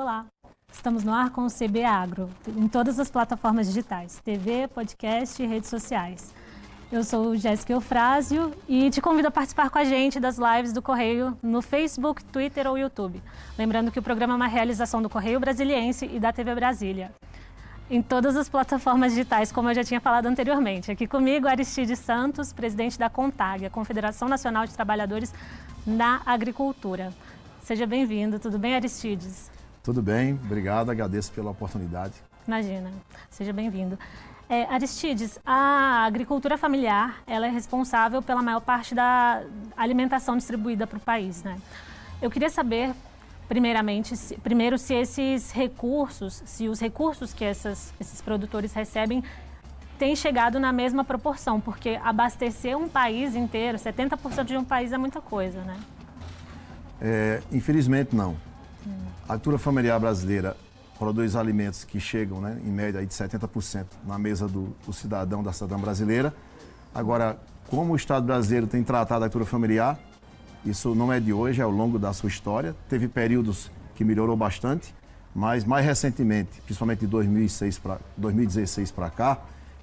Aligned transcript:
Olá, 0.00 0.26
estamos 0.72 1.02
no 1.02 1.12
ar 1.12 1.30
com 1.30 1.44
o 1.44 1.50
CB 1.50 1.82
Agro, 1.82 2.30
em 2.56 2.68
todas 2.68 3.00
as 3.00 3.10
plataformas 3.10 3.66
digitais, 3.66 4.20
TV, 4.24 4.68
podcast 4.68 5.42
e 5.42 5.44
redes 5.44 5.68
sociais. 5.68 6.32
Eu 6.92 7.02
sou 7.02 7.34
Jéssica 7.34 7.72
Eufrásio 7.72 8.54
e 8.68 8.90
te 8.90 9.00
convido 9.00 9.26
a 9.26 9.30
participar 9.32 9.70
com 9.70 9.78
a 9.78 9.82
gente 9.82 10.20
das 10.20 10.38
lives 10.38 10.72
do 10.72 10.80
Correio 10.80 11.36
no 11.42 11.60
Facebook, 11.60 12.22
Twitter 12.26 12.68
ou 12.68 12.78
YouTube. 12.78 13.20
Lembrando 13.58 13.90
que 13.90 13.98
o 13.98 14.02
programa 14.02 14.34
é 14.34 14.36
uma 14.36 14.46
realização 14.46 15.02
do 15.02 15.10
Correio 15.10 15.40
Brasiliense 15.40 16.06
e 16.06 16.20
da 16.20 16.32
TV 16.32 16.54
Brasília. 16.54 17.12
Em 17.90 18.00
todas 18.00 18.36
as 18.36 18.48
plataformas 18.48 19.14
digitais, 19.14 19.50
como 19.50 19.68
eu 19.68 19.74
já 19.74 19.82
tinha 19.82 20.00
falado 20.00 20.26
anteriormente. 20.26 20.92
Aqui 20.92 21.08
comigo, 21.08 21.48
Aristide 21.48 21.96
Santos, 21.96 22.52
presidente 22.52 22.96
da 22.96 23.10
CONTAG, 23.10 23.66
a 23.66 23.70
Confederação 23.70 24.28
Nacional 24.28 24.64
de 24.64 24.74
Trabalhadores 24.74 25.34
na 25.84 26.22
Agricultura. 26.24 27.12
Seja 27.60 27.84
bem-vindo. 27.84 28.38
Tudo 28.38 28.60
bem, 28.60 28.76
Aristides? 28.76 29.57
Tudo 29.82 30.02
bem, 30.02 30.38
obrigado, 30.44 30.90
agradeço 30.90 31.32
pela 31.32 31.50
oportunidade. 31.50 32.14
Imagina, 32.46 32.90
seja 33.30 33.52
bem-vindo. 33.52 33.98
É, 34.48 34.64
Aristides, 34.64 35.38
a 35.44 36.04
agricultura 36.06 36.56
familiar 36.56 37.22
ela 37.26 37.46
é 37.46 37.50
responsável 37.50 38.22
pela 38.22 38.42
maior 38.42 38.60
parte 38.60 38.94
da 38.94 39.42
alimentação 39.76 40.36
distribuída 40.38 40.86
para 40.86 40.96
o 40.96 41.00
país. 41.00 41.42
Né? 41.42 41.58
Eu 42.22 42.30
queria 42.30 42.48
saber, 42.48 42.94
primeiramente, 43.46 44.16
se, 44.16 44.38
primeiro 44.38 44.78
se 44.78 44.94
esses 44.94 45.50
recursos, 45.50 46.42
se 46.46 46.66
os 46.66 46.80
recursos 46.80 47.34
que 47.34 47.44
essas, 47.44 47.92
esses 48.00 48.22
produtores 48.22 48.72
recebem 48.72 49.22
têm 49.98 50.16
chegado 50.16 50.58
na 50.58 50.72
mesma 50.72 51.04
proporção, 51.04 51.60
porque 51.60 52.00
abastecer 52.02 52.78
um 52.78 52.88
país 52.88 53.34
inteiro, 53.34 53.76
70% 53.76 54.44
de 54.44 54.56
um 54.56 54.64
país 54.64 54.92
é 54.92 54.98
muita 54.98 55.20
coisa, 55.20 55.60
né? 55.62 55.76
É, 57.00 57.42
infelizmente 57.52 58.16
não. 58.16 58.36
A 59.22 59.34
agricultura 59.34 59.58
familiar 59.58 59.98
brasileira 60.00 60.56
produz 60.98 61.36
alimentos 61.36 61.84
que 61.84 62.00
chegam, 62.00 62.40
né, 62.40 62.60
em 62.64 62.70
média, 62.70 63.04
de 63.04 63.14
70% 63.14 63.86
na 64.04 64.18
mesa 64.18 64.48
do, 64.48 64.74
do, 64.84 64.92
cidadão, 64.92 65.42
da 65.42 65.52
cidadã 65.52 65.78
brasileira. 65.78 66.34
Agora, 66.94 67.38
como 67.68 67.92
o 67.92 67.96
Estado 67.96 68.26
brasileiro 68.26 68.66
tem 68.66 68.82
tratado 68.82 69.22
a 69.22 69.26
agricultura 69.26 69.48
familiar, 69.48 69.98
isso 70.64 70.94
não 70.94 71.12
é 71.12 71.20
de 71.20 71.32
hoje, 71.32 71.60
é 71.60 71.64
ao 71.64 71.70
longo 71.70 71.98
da 71.98 72.12
sua 72.12 72.28
história. 72.28 72.74
Teve 72.88 73.06
períodos 73.06 73.70
que 73.94 74.04
melhorou 74.04 74.36
bastante, 74.36 74.94
mas 75.34 75.64
mais 75.64 75.86
recentemente, 75.86 76.60
principalmente 76.62 77.00
de 77.00 77.06
2006 77.06 77.78
pra, 77.78 77.98
2016 78.16 78.90
para 78.90 79.08
cá, 79.08 79.38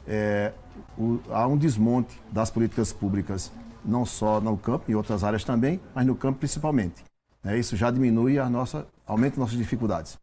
é, 0.07 0.53
o, 0.97 1.19
há 1.29 1.47
um 1.47 1.57
desmonte 1.57 2.19
das 2.31 2.49
políticas 2.49 2.91
públicas, 2.91 3.51
não 3.83 4.05
só 4.05 4.41
no 4.41 4.57
campo, 4.57 4.91
em 4.91 4.95
outras 4.95 5.23
áreas 5.23 5.43
também, 5.43 5.79
mas 5.93 6.05
no 6.05 6.15
campo 6.15 6.39
principalmente. 6.39 7.03
É, 7.45 7.57
isso 7.57 7.75
já 7.75 7.91
diminui 7.91 8.39
a 8.39 8.49
nossa, 8.49 8.87
aumenta 9.05 9.39
nossas 9.39 9.57
dificuldades 9.57 10.17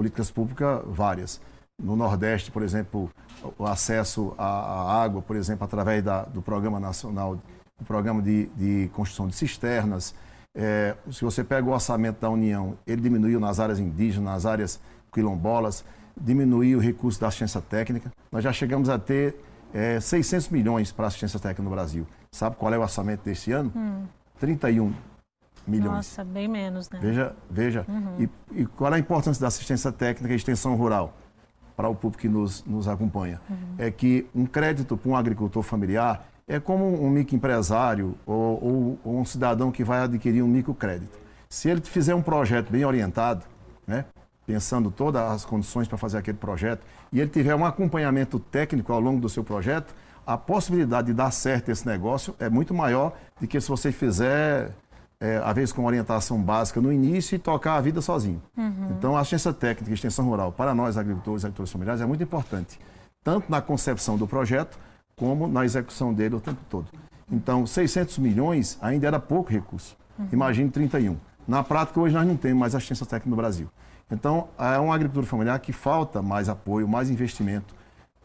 políticas 0.00 0.30
públicas 0.30 0.82
várias. 0.86 1.40
No 1.78 1.94
Nordeste, 1.94 2.50
por 2.50 2.62
exemplo, 2.62 3.10
o 3.58 3.66
acesso 3.66 4.34
à, 4.38 5.02
água, 5.02 5.20
por 5.20 5.36
exemplo, 5.36 5.62
através 5.64 6.02
da, 6.02 6.22
do 6.22 6.40
Programa 6.40 6.80
Nacional, 6.80 7.36
do 7.36 7.84
Programa 7.84 8.22
de, 8.22 8.46
de 8.56 8.90
Construção 8.94 9.28
de 9.28 9.36
Cisternas. 9.36 10.14
É, 10.54 10.96
se 11.12 11.22
você 11.22 11.44
pega 11.44 11.68
o 11.68 11.72
orçamento 11.72 12.18
da 12.18 12.30
União, 12.30 12.78
ele 12.86 13.02
diminuiu 13.02 13.38
nas 13.38 13.60
áreas 13.60 13.78
indígenas, 13.78 14.32
nas 14.32 14.46
áreas 14.46 14.80
quilombolas, 15.12 15.84
diminuiu 16.18 16.78
o 16.78 16.80
recurso 16.80 17.20
da 17.20 17.28
assistência 17.28 17.60
técnica. 17.60 18.10
Nós 18.32 18.42
já 18.42 18.54
chegamos 18.54 18.88
a 18.88 18.98
ter 18.98 19.36
é, 19.74 20.00
600 20.00 20.48
milhões 20.48 20.92
para 20.92 21.08
assistência 21.08 21.38
técnica 21.38 21.62
no 21.62 21.70
Brasil. 21.70 22.06
Sabe 22.32 22.56
qual 22.56 22.72
é 22.72 22.78
o 22.78 22.82
orçamento 22.82 23.22
desse 23.22 23.52
ano? 23.52 23.70
Hum. 23.76 24.04
31 24.38 24.92
milhões. 25.66 25.96
Nossa, 25.96 26.24
bem 26.24 26.48
menos, 26.48 26.88
né? 26.90 26.98
Veja, 27.00 27.34
veja. 27.50 27.86
Uhum. 27.88 28.28
E, 28.52 28.60
e, 28.62 28.66
qual 28.66 28.92
é 28.92 28.96
a 28.96 28.98
importância 28.98 29.40
da 29.40 29.48
assistência 29.48 29.90
técnica 29.92 30.32
e 30.32 30.36
extensão 30.36 30.74
rural 30.76 31.14
para 31.76 31.88
o 31.88 31.94
público 31.94 32.22
que 32.22 32.28
nos, 32.28 32.64
nos 32.64 32.88
acompanha? 32.88 33.40
Uhum. 33.48 33.56
É 33.78 33.90
que 33.90 34.26
um 34.34 34.46
crédito 34.46 34.96
para 34.96 35.10
um 35.10 35.16
agricultor 35.16 35.62
familiar 35.62 36.26
é 36.46 36.58
como 36.58 37.02
um 37.02 37.08
microempresário 37.08 38.16
ou, 38.26 38.64
ou, 38.64 38.98
ou 39.04 39.20
um 39.20 39.24
cidadão 39.24 39.70
que 39.70 39.84
vai 39.84 40.00
adquirir 40.00 40.42
um 40.42 40.48
microcrédito. 40.48 41.18
Se 41.48 41.68
ele 41.68 41.80
fizer 41.80 42.14
um 42.14 42.22
projeto 42.22 42.70
bem 42.70 42.84
orientado, 42.84 43.44
né, 43.86 44.04
pensando 44.46 44.90
todas 44.90 45.22
as 45.22 45.44
condições 45.44 45.86
para 45.86 45.96
fazer 45.96 46.18
aquele 46.18 46.38
projeto, 46.38 46.84
e 47.12 47.20
ele 47.20 47.30
tiver 47.30 47.54
um 47.54 47.64
acompanhamento 47.64 48.38
técnico 48.38 48.92
ao 48.92 49.00
longo 49.00 49.20
do 49.20 49.28
seu 49.28 49.44
projeto, 49.44 49.94
a 50.26 50.36
possibilidade 50.36 51.08
de 51.08 51.14
dar 51.14 51.30
certo 51.30 51.70
esse 51.70 51.86
negócio 51.86 52.34
é 52.38 52.48
muito 52.48 52.74
maior 52.74 53.16
do 53.40 53.46
que 53.46 53.60
se 53.60 53.68
você 53.68 53.90
fizer 53.90 54.72
é, 55.20 55.36
às 55.44 55.54
vezes 55.54 55.72
com 55.72 55.84
orientação 55.84 56.40
básica 56.40 56.80
no 56.80 56.90
início 56.90 57.36
e 57.36 57.38
tocar 57.38 57.76
a 57.76 57.80
vida 57.80 58.00
sozinho. 58.00 58.42
Uhum. 58.56 58.88
Então, 58.90 59.16
a 59.16 59.24
ciência 59.24 59.52
técnica 59.52 59.90
e 59.90 59.94
extensão 59.94 60.24
rural, 60.24 60.50
para 60.50 60.74
nós 60.74 60.96
agricultores 60.96 61.42
e 61.42 61.46
agricultores 61.46 61.70
familiares, 61.70 62.00
é 62.00 62.06
muito 62.06 62.22
importante, 62.22 62.80
tanto 63.22 63.50
na 63.50 63.60
concepção 63.60 64.16
do 64.16 64.26
projeto, 64.26 64.78
como 65.14 65.46
na 65.46 65.64
execução 65.64 66.14
dele 66.14 66.36
o 66.36 66.40
tempo 66.40 66.60
todo. 66.70 66.86
Então, 67.30 67.66
600 67.66 68.18
milhões 68.18 68.78
ainda 68.80 69.06
era 69.06 69.20
pouco 69.20 69.50
recurso. 69.50 69.96
Uhum. 70.18 70.28
Imagine 70.32 70.70
31. 70.70 71.16
Na 71.46 71.62
prática, 71.62 72.00
hoje 72.00 72.14
nós 72.14 72.26
não 72.26 72.36
temos 72.36 72.58
mais 72.58 72.74
assistência 72.74 73.04
técnica 73.04 73.28
no 73.28 73.36
Brasil. 73.36 73.68
Então, 74.10 74.48
é 74.58 74.78
uma 74.78 74.94
agricultura 74.94 75.26
familiar 75.26 75.58
que 75.60 75.72
falta 75.72 76.22
mais 76.22 76.48
apoio, 76.48 76.88
mais 76.88 77.10
investimento, 77.10 77.74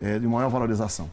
é, 0.01 0.17
de 0.17 0.27
maior 0.27 0.49
valorização. 0.49 1.09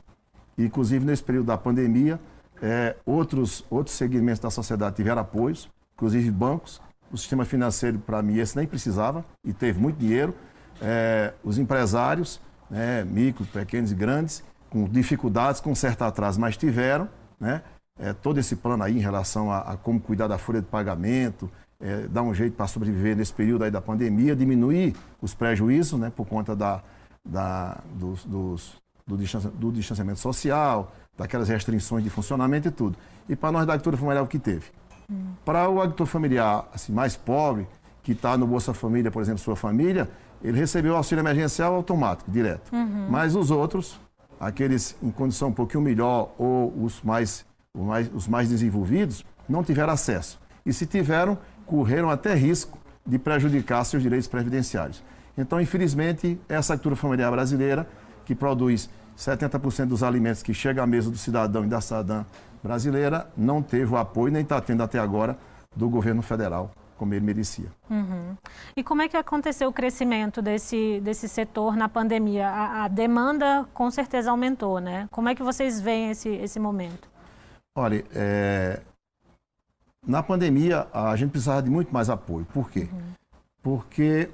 inclusive, 0.56 1.04
nesse 1.04 1.22
período 1.22 1.46
da 1.46 1.58
pandemia, 1.58 2.20
é, 2.62 2.94
outros, 3.04 3.64
outros 3.68 3.96
segmentos 3.96 4.38
da 4.38 4.48
sociedade 4.48 4.94
tiveram 4.94 5.20
apoios, 5.20 5.68
inclusive 5.94 6.30
bancos. 6.30 6.80
O 7.10 7.18
sistema 7.18 7.44
financeiro, 7.44 7.98
para 7.98 8.22
mim, 8.22 8.38
esse 8.38 8.56
nem 8.56 8.66
precisava 8.66 9.24
e 9.44 9.52
teve 9.52 9.80
muito 9.80 9.98
dinheiro. 9.98 10.32
É, 10.80 11.34
os 11.42 11.58
empresários, 11.58 12.40
né, 12.70 13.04
micro, 13.04 13.44
pequenos 13.46 13.90
e 13.90 13.94
grandes, 13.94 14.44
com 14.70 14.84
dificuldades, 14.88 15.60
com 15.60 15.74
certo 15.74 16.02
atraso, 16.02 16.40
mas 16.40 16.56
tiveram 16.56 17.08
né, 17.38 17.62
é, 17.98 18.12
todo 18.12 18.38
esse 18.38 18.56
plano 18.56 18.84
aí 18.84 18.96
em 18.96 19.00
relação 19.00 19.50
a, 19.50 19.58
a 19.58 19.76
como 19.76 20.00
cuidar 20.00 20.28
da 20.28 20.38
folha 20.38 20.60
de 20.60 20.68
pagamento, 20.68 21.50
é, 21.80 22.06
dar 22.08 22.22
um 22.22 22.32
jeito 22.32 22.56
para 22.56 22.68
sobreviver 22.68 23.16
nesse 23.16 23.32
período 23.32 23.64
aí 23.64 23.70
da 23.70 23.80
pandemia, 23.80 24.36
diminuir 24.36 24.94
os 25.20 25.34
prejuízos 25.34 25.98
né, 25.98 26.12
por 26.14 26.26
conta 26.26 26.54
da, 26.54 26.80
da, 27.24 27.80
dos, 27.92 28.24
dos, 28.24 28.76
do, 29.06 29.16
do 29.50 29.72
distanciamento 29.72 30.20
social, 30.20 30.92
daquelas 31.16 31.48
restrições 31.48 32.02
de 32.02 32.10
funcionamento 32.10 32.68
e 32.68 32.70
tudo. 32.70 32.96
E 33.28 33.36
para 33.36 33.52
nós 33.52 33.66
da 33.66 33.74
agricultura 33.74 33.96
familiar, 33.96 34.22
o 34.22 34.26
que 34.26 34.38
teve? 34.38 34.66
Hum. 35.10 35.32
Para 35.44 35.68
o 35.68 35.78
agricultor 35.78 36.06
familiar 36.06 36.68
assim, 36.72 36.92
mais 36.92 37.16
pobre, 37.16 37.66
que 38.02 38.12
está 38.12 38.36
no 38.36 38.46
Bolsa 38.46 38.74
Família, 38.74 39.10
por 39.10 39.22
exemplo, 39.22 39.40
sua 39.40 39.54
família, 39.54 40.10
ele 40.42 40.58
recebeu 40.58 40.94
o 40.94 40.96
auxílio 40.96 41.22
emergencial 41.22 41.74
automático, 41.74 42.30
direto. 42.30 42.72
Uhum. 42.74 43.06
Mas 43.08 43.36
os 43.36 43.50
outros, 43.50 44.00
aqueles 44.40 44.96
em 45.02 45.10
condição 45.10 45.48
um 45.48 45.52
pouquinho 45.52 45.82
melhor 45.82 46.34
ou 46.36 46.72
os 46.82 47.00
mais, 47.02 47.46
os 47.72 47.84
mais, 47.84 48.10
os 48.12 48.28
mais 48.28 48.48
desenvolvidos, 48.48 49.24
não 49.48 49.62
tiveram 49.62 49.92
acesso. 49.92 50.40
E 50.66 50.72
se 50.72 50.84
tiveram, 50.84 51.38
correram 51.64 52.10
até 52.10 52.34
risco 52.34 52.78
de 53.06 53.18
prejudicar 53.18 53.84
seus 53.84 54.02
direitos 54.02 54.26
previdenciários. 54.26 55.02
Então, 55.38 55.60
infelizmente, 55.60 56.38
essa 56.48 56.72
agricultura 56.72 56.96
familiar 56.96 57.30
brasileira, 57.30 57.88
que 58.24 58.34
produz 58.34 58.90
70% 59.16 59.86
dos 59.86 60.02
alimentos 60.02 60.42
que 60.42 60.54
chegam 60.54 60.82
à 60.82 60.86
mesa 60.86 61.10
do 61.10 61.16
cidadão 61.16 61.64
e 61.64 61.68
da 61.68 61.80
cidadã 61.80 62.24
brasileira 62.62 63.28
não 63.36 63.62
teve 63.62 63.92
o 63.92 63.96
apoio, 63.96 64.32
nem 64.32 64.42
está 64.42 64.60
tendo 64.60 64.82
até 64.82 64.98
agora, 64.98 65.36
do 65.74 65.88
governo 65.88 66.22
federal, 66.22 66.70
como 66.96 67.14
ele 67.14 67.24
merecia. 67.24 67.68
Uhum. 67.90 68.36
E 68.76 68.84
como 68.84 69.02
é 69.02 69.08
que 69.08 69.16
aconteceu 69.16 69.68
o 69.68 69.72
crescimento 69.72 70.40
desse, 70.40 71.00
desse 71.00 71.28
setor 71.28 71.76
na 71.76 71.88
pandemia? 71.88 72.48
A, 72.48 72.84
a, 72.84 72.88
demanda 72.88 73.66
com 73.74 73.90
certeza 73.90 74.30
aumentou, 74.30 74.78
né? 74.78 75.08
Como 75.10 75.28
é 75.28 75.34
que 75.34 75.42
vocês 75.42 75.80
veem 75.80 76.10
esse, 76.10 76.28
esse 76.28 76.60
momento? 76.60 77.08
Olha, 77.74 78.04
é... 78.14 78.80
na 80.06 80.22
pandemia 80.22 80.86
a 80.92 81.16
gente 81.16 81.30
precisava 81.30 81.62
de 81.62 81.70
muito 81.70 81.92
mais 81.92 82.10
apoio. 82.10 82.46
Por 82.52 82.70
quê? 82.70 82.88
Uhum. 82.92 83.12
Porque 83.62 84.30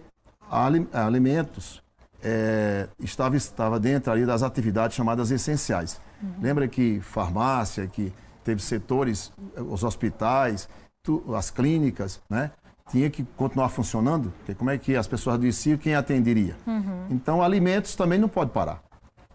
alimentos 0.93 1.83
é, 2.23 2.89
estava, 2.99 3.37
estava 3.37 3.79
dentro 3.79 4.13
ali 4.13 4.27
das 4.27 4.43
atividades 4.43 4.97
chamadas 4.97 5.31
essenciais. 5.31 6.01
Uhum. 6.23 6.35
Lembra 6.41 6.69
que 6.69 7.01
farmácia, 7.01 7.87
que 7.87 8.13
teve 8.43 8.63
setores, 8.63 9.33
os 9.57 9.85
hospitais, 9.85 10.69
tu, 11.03 11.35
as 11.35 11.51
clínicas, 11.51 12.21
né? 12.29 12.51
Tinha 12.91 13.11
que 13.11 13.23
continuar 13.37 13.69
funcionando, 13.69 14.33
porque 14.39 14.55
como 14.55 14.71
é 14.71 14.79
que 14.79 14.97
as 14.97 15.07
pessoas 15.07 15.39
diziam 15.39 15.77
quem 15.77 15.95
atenderia? 15.95 16.57
Uhum. 16.67 17.07
Então, 17.11 17.43
alimentos 17.43 17.95
também 17.95 18.19
não 18.19 18.29
pode 18.29 18.51
parar. 18.51 18.83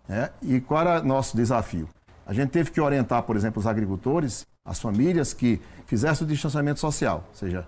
Né? 0.08 0.32
E 0.42 0.60
qual 0.60 0.82
era 0.82 1.02
o 1.02 1.06
nosso 1.06 1.38
desafio? 1.38 1.88
A 2.26 2.34
gente 2.34 2.50
teve 2.50 2.72
que 2.72 2.82
orientar, 2.82 3.22
por 3.24 3.36
exemplo, 3.36 3.60
os 3.60 3.68
agricultores, 3.68 4.48
as 4.66 4.80
famílias 4.80 5.34
que 5.34 5.62
fizessem 5.86 6.26
o 6.26 6.28
distanciamento 6.28 6.80
social, 6.80 7.26
ou 7.30 7.36
seja, 7.36 7.68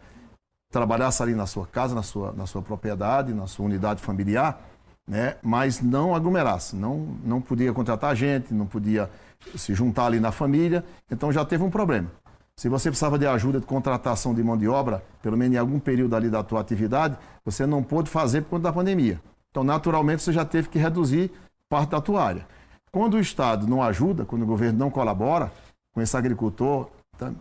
trabalhasse 0.71 1.21
ali 1.21 1.35
na 1.35 1.45
sua 1.45 1.67
casa, 1.67 1.93
na 1.93 2.01
sua, 2.01 2.31
na 2.31 2.47
sua 2.47 2.61
propriedade, 2.61 3.33
na 3.33 3.45
sua 3.45 3.65
unidade 3.65 4.01
familiar, 4.01 4.59
né? 5.07 5.35
mas 5.43 5.81
não 5.81 6.15
aglomerasse, 6.15 6.75
não, 6.75 7.17
não 7.23 7.39
podia 7.41 7.71
contratar 7.73 8.15
gente, 8.15 8.53
não 8.53 8.65
podia 8.65 9.09
se 9.55 9.73
juntar 9.73 10.07
ali 10.07 10.19
na 10.19 10.31
família, 10.31 10.83
então 11.09 11.31
já 11.31 11.45
teve 11.45 11.63
um 11.63 11.69
problema. 11.69 12.09
Se 12.57 12.69
você 12.69 12.89
precisava 12.89 13.19
de 13.19 13.27
ajuda 13.27 13.59
de 13.59 13.65
contratação 13.65 14.33
de 14.33 14.41
mão 14.41 14.57
de 14.57 14.67
obra, 14.67 15.03
pelo 15.21 15.37
menos 15.37 15.55
em 15.55 15.59
algum 15.59 15.77
período 15.77 16.15
ali 16.15 16.29
da 16.29 16.41
tua 16.41 16.61
atividade, 16.61 17.17
você 17.43 17.65
não 17.65 17.83
pôde 17.83 18.09
fazer 18.09 18.41
por 18.41 18.51
conta 18.51 18.63
da 18.63 18.73
pandemia. 18.73 19.19
Então, 19.51 19.63
naturalmente, 19.63 20.23
você 20.23 20.31
já 20.31 20.45
teve 20.45 20.69
que 20.69 20.79
reduzir 20.79 21.31
parte 21.69 21.89
da 21.89 21.99
tua 21.99 22.23
área. 22.23 22.47
Quando 22.91 23.15
o 23.15 23.19
Estado 23.19 23.67
não 23.67 23.83
ajuda, 23.83 24.23
quando 24.23 24.43
o 24.43 24.45
governo 24.45 24.79
não 24.79 24.89
colabora 24.89 25.51
com 25.93 26.01
esse 26.01 26.15
agricultor 26.15 26.89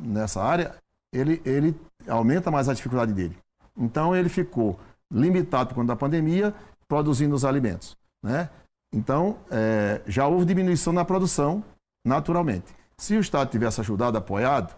nessa 0.00 0.42
área, 0.42 0.74
ele, 1.12 1.40
ele 1.44 1.76
aumenta 2.08 2.50
mais 2.50 2.68
a 2.68 2.74
dificuldade 2.74 3.12
dele. 3.12 3.36
Então, 3.76 4.16
ele 4.16 4.28
ficou 4.28 4.78
limitado 5.12 5.68
por 5.68 5.76
conta 5.76 5.88
da 5.88 5.96
pandemia, 5.96 6.52
produzindo 6.94 7.34
os 7.34 7.44
alimentos. 7.44 7.96
Né? 8.22 8.48
Então, 8.94 9.38
é, 9.50 10.00
já 10.06 10.28
houve 10.28 10.44
diminuição 10.44 10.92
na 10.92 11.04
produção, 11.04 11.64
naturalmente. 12.06 12.66
Se 12.96 13.16
o 13.16 13.20
Estado 13.20 13.50
tivesse 13.50 13.80
ajudado, 13.80 14.16
apoiado, 14.16 14.72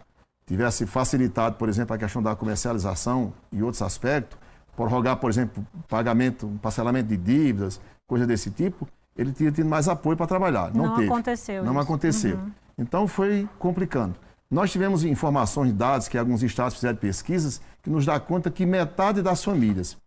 tivesse 0.46 0.86
facilitado, 0.86 1.56
por 1.56 1.68
exemplo, 1.68 1.94
a 1.94 1.98
questão 1.98 2.22
da 2.22 2.34
comercialização 2.34 3.34
e 3.52 3.62
outros 3.62 3.82
aspectos, 3.82 4.38
prorrogar, 4.74 5.18
por 5.18 5.28
exemplo, 5.28 5.66
pagamento, 5.88 6.50
parcelamento 6.62 7.08
de 7.08 7.18
dívidas, 7.18 7.78
coisa 8.06 8.26
desse 8.26 8.50
tipo, 8.50 8.88
ele 9.14 9.30
teria 9.30 9.52
tido 9.52 9.68
mais 9.68 9.86
apoio 9.86 10.16
para 10.16 10.26
trabalhar. 10.26 10.72
Não, 10.72 10.86
não 10.86 10.96
teve. 10.96 11.08
aconteceu. 11.08 11.62
Não 11.62 11.72
isso. 11.72 11.82
aconteceu. 11.82 12.36
Uhum. 12.38 12.52
Então 12.78 13.06
foi 13.06 13.46
complicando. 13.58 14.14
Nós 14.50 14.72
tivemos 14.72 15.04
informações, 15.04 15.70
dados 15.74 16.08
que 16.08 16.16
alguns 16.16 16.42
estados 16.42 16.76
fizeram 16.76 16.96
pesquisas 16.96 17.60
que 17.82 17.90
nos 17.90 18.06
dá 18.06 18.18
conta 18.18 18.50
que 18.50 18.64
metade 18.64 19.20
das 19.20 19.44
famílias 19.44 19.98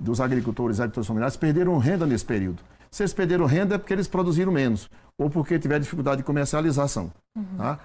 dos 0.00 0.20
agricultores 0.20 0.78
e 0.78 0.82
agricultores 0.82 1.06
familiares 1.06 1.36
perderam 1.36 1.78
renda 1.78 2.06
nesse 2.06 2.24
período. 2.24 2.62
Se 2.90 3.02
eles 3.02 3.12
perderam 3.12 3.46
renda 3.46 3.74
é 3.74 3.78
porque 3.78 3.92
eles 3.92 4.08
produziram 4.08 4.52
menos 4.52 4.88
ou 5.18 5.28
porque 5.30 5.58
tiveram 5.58 5.80
dificuldade 5.80 6.18
de 6.18 6.22
comercialização. 6.24 7.12
Uhum. 7.36 7.56
Tá? 7.56 7.78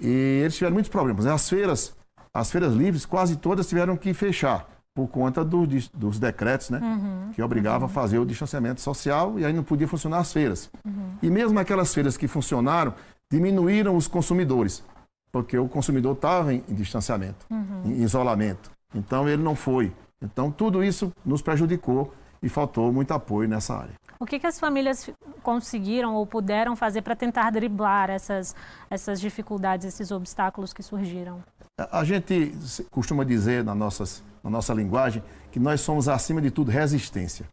E 0.00 0.40
eles 0.42 0.56
tiveram 0.56 0.74
muitos 0.74 0.90
problemas. 0.90 1.26
As 1.26 1.48
feiras, 1.48 1.94
as 2.32 2.50
feiras 2.50 2.72
livres, 2.72 3.06
quase 3.06 3.36
todas 3.36 3.68
tiveram 3.68 3.96
que 3.96 4.12
fechar 4.12 4.68
por 4.94 5.08
conta 5.08 5.44
do, 5.44 5.66
dos 5.94 6.18
decretos, 6.18 6.70
né? 6.70 6.78
Uhum. 6.82 7.32
Que 7.32 7.42
obrigavam 7.42 7.80
uhum. 7.80 7.86
a 7.86 7.88
fazer 7.88 8.18
o 8.18 8.26
distanciamento 8.26 8.80
social 8.80 9.38
e 9.38 9.44
aí 9.44 9.52
não 9.52 9.62
podia 9.62 9.88
funcionar 9.88 10.18
as 10.18 10.32
feiras. 10.32 10.70
Uhum. 10.84 11.14
E 11.22 11.30
mesmo 11.30 11.58
aquelas 11.58 11.94
feiras 11.94 12.16
que 12.16 12.28
funcionaram, 12.28 12.94
diminuíram 13.30 13.96
os 13.96 14.06
consumidores, 14.06 14.84
porque 15.30 15.56
o 15.56 15.66
consumidor 15.66 16.14
estava 16.14 16.52
em, 16.52 16.62
em, 16.68 16.74
distanciamento, 16.74 17.46
uhum. 17.50 17.82
em 17.86 18.02
isolamento. 18.02 18.70
Então 18.94 19.26
ele 19.26 19.42
não 19.42 19.56
foi. 19.56 19.92
Então 20.22 20.50
tudo 20.50 20.82
isso 20.82 21.12
nos 21.24 21.42
prejudicou 21.42 22.14
e 22.42 22.48
faltou 22.48 22.92
muito 22.92 23.12
apoio 23.12 23.48
nessa 23.48 23.74
área. 23.74 23.94
O 24.18 24.24
que, 24.24 24.38
que 24.38 24.46
as 24.46 24.60
famílias 24.60 25.10
conseguiram 25.42 26.14
ou 26.14 26.24
puderam 26.24 26.76
fazer 26.76 27.02
para 27.02 27.16
tentar 27.16 27.50
driblar 27.50 28.08
essas, 28.08 28.54
essas 28.88 29.20
dificuldades, 29.20 29.84
esses 29.84 30.12
obstáculos 30.12 30.72
que 30.72 30.82
surgiram? 30.82 31.42
A 31.90 32.04
gente 32.04 32.54
costuma 32.90 33.24
dizer 33.24 33.64
na, 33.64 33.74
nossas, 33.74 34.22
na 34.42 34.48
nossa 34.48 34.72
linguagem 34.72 35.22
que 35.50 35.58
nós 35.58 35.80
somos, 35.80 36.08
acima 36.08 36.40
de 36.40 36.50
tudo, 36.50 36.70
resistência. 36.70 37.46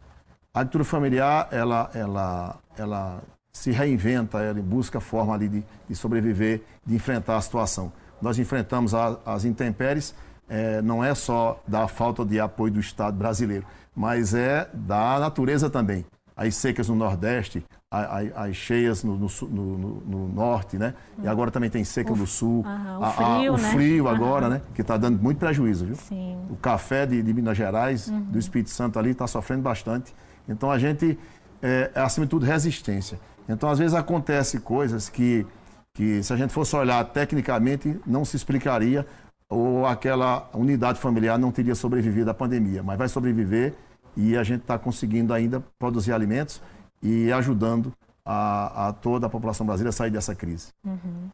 A 0.53 0.59
agricultura 0.59 0.83
familiar, 0.83 1.47
ela, 1.51 1.89
ela, 1.93 2.59
ela 2.77 3.23
se 3.51 3.71
reinventa, 3.71 4.39
ela 4.39 4.61
busca 4.61 4.99
forma 4.99 5.39
de, 5.39 5.63
de 5.87 5.95
sobreviver, 5.95 6.61
de 6.85 6.95
enfrentar 6.95 7.37
a 7.37 7.41
situação. 7.41 7.91
Nós 8.21 8.37
enfrentamos 8.37 8.93
a, 8.93 9.17
as 9.25 9.43
intempéries, 9.43 10.13
é, 10.49 10.81
não 10.81 11.03
é 11.03 11.13
só 11.13 11.61
da 11.67 11.87
falta 11.87 12.25
de 12.25 12.39
apoio 12.39 12.73
do 12.73 12.79
Estado 12.79 13.15
brasileiro, 13.15 13.65
mas 13.95 14.33
é 14.33 14.69
da 14.73 15.19
natureza 15.19 15.69
também 15.69 16.05
as 16.39 16.55
secas 16.55 16.87
no 16.87 16.95
Nordeste, 16.95 17.65
as, 17.91 18.31
as 18.33 18.55
cheias 18.55 19.03
no, 19.03 19.17
no, 19.17 19.27
no, 19.49 19.77
no, 20.05 20.27
Norte, 20.29 20.77
né? 20.77 20.93
E 21.21 21.27
agora 21.27 21.51
também 21.51 21.69
tem 21.69 21.83
seca 21.83 22.13
o, 22.13 22.15
no 22.15 22.25
Sul. 22.25 22.63
o 22.63 23.11
frio, 23.11 23.51
a, 23.51 23.55
o 23.55 23.57
frio 23.57 24.03
né? 24.05 24.09
agora, 24.09 24.49
né? 24.49 24.61
Que 24.73 24.79
está 24.79 24.95
dando 24.95 25.21
muito 25.21 25.37
prejuízo, 25.37 25.85
viu? 25.85 25.97
Sim. 25.97 26.37
O 26.49 26.55
café 26.55 27.05
de, 27.05 27.21
de 27.21 27.33
Minas 27.33 27.57
Gerais, 27.57 28.07
uhum. 28.07 28.21
do 28.21 28.39
Espírito 28.39 28.69
Santo 28.69 28.97
ali, 28.97 29.09
está 29.09 29.27
sofrendo 29.27 29.63
bastante. 29.63 30.15
Então 30.47 30.71
a 30.71 30.79
gente, 30.79 31.19
é, 31.61 31.91
é, 31.93 31.99
acima 31.99 32.25
de 32.25 32.29
tudo, 32.29 32.45
resistência. 32.45 33.19
Então, 33.49 33.69
às 33.69 33.77
vezes, 33.77 33.93
acontece 33.93 34.61
coisas 34.61 35.09
que, 35.09 35.45
que, 35.93 36.23
se 36.23 36.31
a 36.31 36.37
gente 36.37 36.53
fosse 36.53 36.73
olhar 36.73 37.03
tecnicamente, 37.03 37.99
não 38.07 38.23
se 38.23 38.37
explicaria 38.37 39.05
ou 39.49 39.85
aquela 39.85 40.47
unidade 40.53 40.99
familiar 40.99 41.39
não 41.39 41.51
teria 41.51 41.73
sobrevivido 41.73 42.29
à 42.29 42.33
pandemia, 42.33 42.83
mas 42.83 42.97
vai 42.97 43.09
sobreviver 43.09 43.73
e 44.15 44.37
a 44.37 44.43
gente 44.43 44.61
está 44.61 44.77
conseguindo 44.77 45.33
ainda 45.33 45.63
produzir 45.79 46.13
alimentos 46.13 46.61
e 47.01 47.31
ajudando 47.31 47.91
a, 48.23 48.89
a, 48.89 48.93
toda 48.93 49.25
a 49.25 49.29
população 49.29 49.65
brasileira 49.65 49.89
a 49.89 49.93
sair 49.93 50.11
dessa 50.11 50.35
crise. 50.35 50.67
Uhum. 50.85 51.29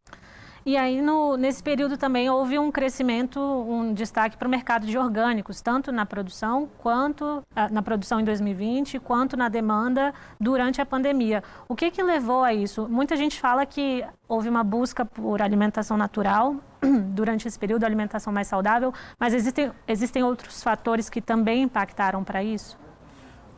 E 0.65 0.75
aí, 0.77 0.99
no, 0.99 1.37
nesse 1.37 1.61
período 1.61 1.95
também 1.95 2.27
houve 2.27 2.57
um 2.57 2.71
crescimento, 2.71 3.39
um 3.39 3.93
destaque 3.93 4.35
para 4.35 4.47
o 4.47 4.51
mercado 4.51 4.87
de 4.87 4.97
orgânicos, 4.97 5.61
tanto 5.61 5.91
na 5.91 6.07
produção 6.07 6.67
quanto 6.79 7.43
ah, 7.55 7.69
na 7.69 7.83
produção 7.83 8.19
em 8.19 8.23
2020, 8.23 8.97
quanto 8.97 9.37
na 9.37 9.47
demanda 9.47 10.11
durante 10.39 10.81
a 10.81 10.85
pandemia. 10.85 11.43
O 11.69 11.75
que, 11.75 11.91
que 11.91 12.01
levou 12.01 12.43
a 12.43 12.51
isso? 12.51 12.87
Muita 12.89 13.15
gente 13.15 13.39
fala 13.39 13.63
que 13.63 14.03
houve 14.27 14.49
uma 14.49 14.63
busca 14.63 15.05
por 15.05 15.39
alimentação 15.39 15.97
natural 15.97 16.55
durante 17.13 17.47
esse 17.47 17.57
período, 17.57 17.83
alimentação 17.83 18.31
mais 18.31 18.47
saudável, 18.47 18.93
mas 19.19 19.33
existem, 19.33 19.71
existem 19.87 20.23
outros 20.23 20.61
fatores 20.61 21.09
que 21.09 21.21
também 21.21 21.63
impactaram 21.63 22.23
para 22.23 22.43
isso? 22.43 22.77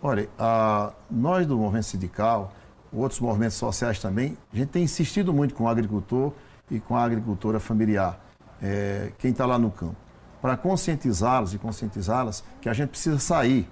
Olha, 0.02 0.30
a, 0.38 0.94
nós 1.10 1.46
do 1.46 1.58
movimento 1.58 1.86
sindical, 1.86 2.54
outros 2.92 3.20
movimentos 3.20 3.58
sociais 3.58 4.00
também, 4.00 4.38
a 4.54 4.56
gente 4.56 4.70
tem 4.70 4.84
insistido 4.84 5.34
muito 5.34 5.54
com 5.54 5.64
o 5.64 5.68
agricultor 5.68 6.34
e 6.70 6.80
com 6.80 6.96
a 6.96 7.04
agricultura 7.04 7.60
familiar, 7.60 8.20
é, 8.62 9.12
quem 9.18 9.32
está 9.32 9.46
lá 9.46 9.58
no 9.58 9.72
campo, 9.72 9.96
para 10.42 10.56
conscientizá-los 10.56 11.54
e 11.54 11.58
conscientizá-las 11.58 12.44
que 12.62 12.70
a 12.70 12.74
gente 12.74 12.90
precisa 12.90 13.20
sair, 13.20 13.68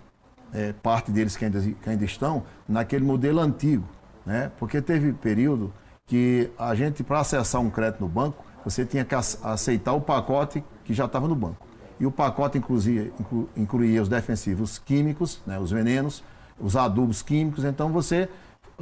é, 0.53 0.73
parte 0.73 1.11
deles 1.11 1.35
que 1.35 1.45
ainda, 1.45 1.61
que 1.61 1.89
ainda 1.89 2.05
estão, 2.05 2.43
naquele 2.67 3.05
modelo 3.05 3.39
antigo, 3.39 3.87
né? 4.25 4.51
porque 4.57 4.81
teve 4.81 5.13
período 5.13 5.73
que 6.07 6.51
a 6.57 6.73
gente, 6.75 7.03
para 7.03 7.19
acessar 7.19 7.61
um 7.61 7.69
crédito 7.69 8.01
no 8.01 8.07
banco, 8.07 8.44
você 8.65 8.85
tinha 8.85 9.05
que 9.05 9.15
aceitar 9.15 9.93
o 9.93 10.01
pacote 10.01 10.63
que 10.83 10.93
já 10.93 11.05
estava 11.05 11.27
no 11.27 11.35
banco. 11.35 11.65
E 11.99 12.05
o 12.05 12.11
pacote 12.11 12.57
incluía, 12.57 13.13
inclu, 13.17 13.49
incluía 13.55 14.01
os 14.01 14.09
defensivos 14.09 14.79
químicos, 14.79 15.39
né, 15.45 15.57
os 15.57 15.71
venenos, 15.71 16.23
os 16.59 16.75
adubos 16.75 17.21
químicos. 17.21 17.63
Então 17.63 17.89
você, 17.89 18.27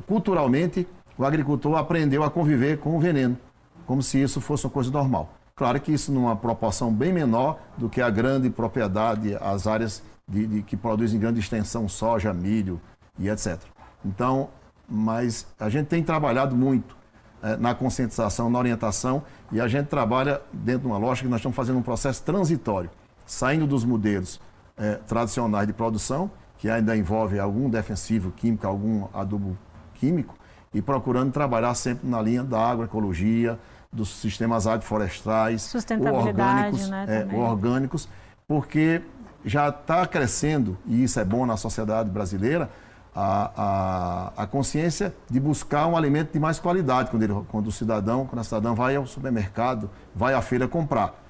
culturalmente, 0.07 0.87
o 1.15 1.23
agricultor 1.23 1.75
aprendeu 1.75 2.23
a 2.23 2.31
conviver 2.31 2.79
com 2.79 2.97
o 2.97 2.99
veneno 2.99 3.37
como 3.85 4.01
se 4.01 4.21
isso 4.21 4.41
fosse 4.41 4.65
uma 4.65 4.71
coisa 4.71 4.89
normal. 4.91 5.33
Claro 5.55 5.79
que 5.79 5.91
isso 5.91 6.11
numa 6.11 6.35
proporção 6.35 6.91
bem 6.91 7.13
menor 7.13 7.59
do 7.77 7.89
que 7.89 8.01
a 8.01 8.09
grande 8.09 8.49
propriedade, 8.49 9.35
as 9.35 9.67
áreas 9.67 10.01
de, 10.27 10.47
de, 10.47 10.63
que 10.63 10.75
produzem 10.75 11.19
grande 11.19 11.39
extensão, 11.39 11.87
soja, 11.87 12.33
milho 12.33 12.81
e 13.19 13.29
etc. 13.29 13.59
Então, 14.03 14.49
mas 14.89 15.45
a 15.59 15.69
gente 15.69 15.87
tem 15.87 16.03
trabalhado 16.03 16.55
muito 16.55 16.95
na 17.59 17.75
conscientização, 17.75 18.49
na 18.49 18.57
orientação, 18.57 19.21
e 19.51 19.59
a 19.59 19.67
gente 19.67 19.87
trabalha 19.87 20.41
dentro 20.51 20.81
de 20.81 20.87
uma 20.87 20.97
lógica 20.97 21.27
que 21.27 21.31
nós 21.31 21.39
estamos 21.39 21.55
fazendo 21.55 21.77
um 21.77 21.81
processo 21.81 22.23
transitório, 22.23 22.89
saindo 23.25 23.67
dos 23.67 23.83
modelos 23.83 24.39
é, 24.77 24.95
tradicionais 25.07 25.67
de 25.67 25.73
produção, 25.73 26.31
que 26.57 26.69
ainda 26.69 26.95
envolve 26.95 27.39
algum 27.39 27.69
defensivo 27.69 28.31
químico, 28.31 28.65
algum 28.65 29.07
adubo 29.13 29.57
químico, 29.95 30.35
e 30.73 30.81
procurando 30.81 31.31
trabalhar 31.31 31.75
sempre 31.75 32.07
na 32.07 32.21
linha 32.21 32.43
da 32.43 32.59
agroecologia, 32.59 33.59
dos 33.91 34.09
sistemas 34.09 34.65
agroflorestais, 34.65 35.71
orgânicos, 36.11 36.89
né, 36.89 37.27
é, 37.29 37.35
orgânicos, 37.35 38.09
porque 38.47 39.01
já 39.45 39.69
está 39.69 40.07
crescendo, 40.07 40.77
e 40.85 41.03
isso 41.03 41.19
é 41.19 41.25
bom 41.25 41.45
na 41.45 41.57
sociedade 41.57 42.09
brasileira, 42.09 42.69
a, 43.15 44.31
a, 44.37 44.43
a, 44.43 44.47
consciência 44.47 45.13
de 45.29 45.39
buscar 45.39 45.87
um 45.87 45.95
alimento 45.95 46.33
de 46.33 46.39
mais 46.39 46.59
qualidade 46.59 47.11
quando, 47.11 47.23
ele, 47.23 47.33
quando 47.49 47.67
o 47.67 47.71
cidadão, 47.71 48.25
quando 48.25 48.39
a 48.39 48.43
cidadã 48.43 48.73
vai 48.73 48.95
ao 48.95 49.05
supermercado, 49.05 49.89
vai 50.15 50.33
à 50.33 50.41
feira 50.41 50.67
comprar. 50.67 51.21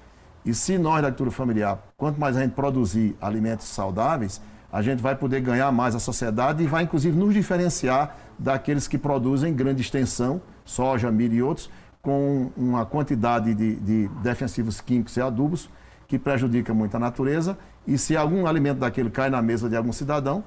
E 0.44 0.54
se 0.54 0.78
nós 0.78 1.02
da 1.02 1.08
agricultura 1.08 1.30
familiar, 1.30 1.78
quanto 1.96 2.18
mais 2.18 2.36
a 2.36 2.40
gente 2.40 2.52
produzir 2.52 3.16
alimentos 3.20 3.66
saudáveis, 3.66 4.40
a 4.72 4.82
gente 4.82 5.02
vai 5.02 5.14
poder 5.14 5.40
ganhar 5.40 5.70
mais 5.72 5.94
a 5.94 6.00
sociedade 6.00 6.62
e 6.62 6.66
vai 6.66 6.84
inclusive 6.84 7.16
nos 7.16 7.32
diferenciar 7.32 8.16
daqueles 8.38 8.88
que 8.88 8.98
produzem 8.98 9.54
grande 9.54 9.82
extensão, 9.82 10.40
soja, 10.64 11.10
milho 11.10 11.34
e 11.34 11.42
outros, 11.42 11.70
com 12.02 12.50
uma 12.56 12.84
quantidade 12.84 13.54
de, 13.54 13.76
de 13.76 14.08
defensivos 14.22 14.80
químicos 14.80 15.16
e 15.16 15.20
adubos 15.20 15.70
que 16.06 16.18
prejudica 16.18 16.74
muito 16.74 16.96
a 16.96 17.00
natureza 17.00 17.56
e 17.86 17.96
se 17.98 18.16
algum 18.16 18.46
alimento 18.46 18.78
daquele 18.78 19.10
cai 19.10 19.30
na 19.30 19.40
mesa 19.42 19.68
de 19.68 19.76
algum 19.76 19.92
cidadão, 19.92 20.44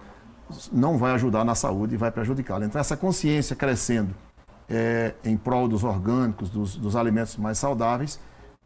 não 0.72 0.98
vai 0.98 1.12
ajudar 1.13 1.44
na 1.44 1.56
saúde 1.56 1.96
e 1.96 1.98
vai 1.98 2.12
prejudicá-lo. 2.12 2.63
Então, 2.63 2.80
essa 2.80 2.96
consciência 2.96 3.56
crescendo 3.56 4.16
é, 4.70 5.13
em 5.24 5.38
prol 5.38 5.68
dos 5.68 5.84
orgânicos, 5.84 6.50
dos, 6.50 6.75
dos 6.75 6.96
alimentos 6.96 7.38
mais 7.38 7.58
saudáveis, 7.58 8.20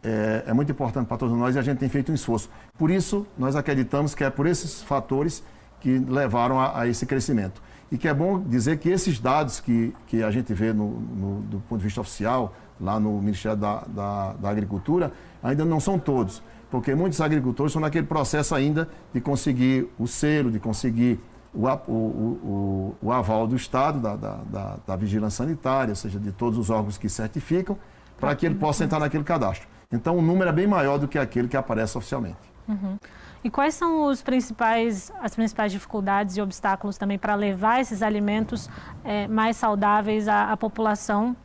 é, 0.04 0.44
é, 0.48 0.54
muito 0.54 0.72
importante 0.72 1.08
para 1.08 1.18
todos 1.18 1.38
nós 1.38 1.56
e 1.56 1.60
a 1.60 1.62
gente 1.62 1.78
tem 1.78 1.90
feito 1.90 2.12
um 2.12 2.16
esforço. 2.16 2.50
Por 2.78 2.90
isso, 2.90 3.26
nós 3.38 3.56
acreditamos 3.56 4.16
que 4.16 4.24
é 4.24 4.30
por 4.30 4.48
esses 4.48 4.82
fatores 4.82 5.44
que 5.80 6.00
levaram 6.00 6.60
a, 6.60 6.82
a 6.82 6.88
esse 6.88 7.06
crescimento. 7.06 7.62
E 7.92 7.98
que 7.98 8.08
é 8.08 8.14
bom 8.14 8.40
dizer 8.40 8.78
que 8.80 8.90
esses 8.90 9.20
dados 9.20 9.60
que, 9.60 9.94
que 10.08 10.24
a 10.24 10.32
gente 10.32 10.54
vê 10.54 10.72
no, 10.72 10.90
no, 10.90 11.42
do 11.42 11.60
ponto 11.68 11.80
de 11.80 11.86
vista 11.86 12.00
oficial, 12.00 12.54
lá 12.80 13.00
no 13.00 13.22
Ministério 13.22 13.58
da, 13.58 13.84
da, 13.88 14.34
da 14.34 14.50
Agricultura, 14.50 15.12
ainda 15.44 15.66
não 15.66 15.80
são 15.80 16.00
todos, 16.00 16.42
porque 16.70 16.96
muitos 16.96 17.20
agricultores 17.20 17.72
estão 17.72 17.82
naquele 17.82 18.08
processo 18.08 18.56
ainda 18.56 18.88
de 19.14 19.20
conseguir 19.20 19.90
o 20.00 20.08
selo, 20.08 20.50
de 20.50 20.60
conseguir 20.60 21.20
o, 21.54 21.68
o, 21.68 22.96
o, 23.02 23.12
aval 23.12 23.46
do 23.46 23.56
Estado, 23.56 24.00
da, 24.00 24.16
da, 24.16 24.78
da, 24.88 24.96
vigilância 24.96 25.44
sanitária, 25.44 25.92
ou 25.92 25.96
seja, 25.96 26.20
de 26.20 26.32
todos 26.32 26.58
os 26.58 26.70
órgãos 26.70 26.98
que 26.98 27.10
certificam, 27.10 27.78
para 28.20 28.36
que 28.36 28.46
ele 28.46 28.56
possa 28.56 28.84
entrar 28.84 29.00
naquele 29.00 29.24
cadastro. 29.24 29.68
Então, 29.92 30.18
o 30.18 30.22
número 30.22 30.50
é 30.50 30.54
bem 30.54 30.68
maior 30.68 30.98
do 30.98 31.08
que 31.08 31.20
aquele 31.20 31.48
que 31.48 31.58
aparece 31.58 31.98
oficialmente. 31.98 32.38
Uhum. 32.68 32.98
E 33.44 33.50
quais 33.50 33.74
são 33.74 34.06
os 34.06 34.22
principais, 34.22 35.12
as 35.20 35.36
principais 35.36 35.72
dificuldades 35.72 36.38
e 36.38 36.42
obstáculos 36.42 36.98
também 36.98 37.18
para 37.18 37.36
levar 37.36 37.82
esses 37.82 38.02
alimentos 38.02 38.70
é, 39.04 39.28
mais 39.28 39.58
saudáveis 39.58 40.28
à, 40.28 40.52
à 40.52 40.58
população? 40.58 41.36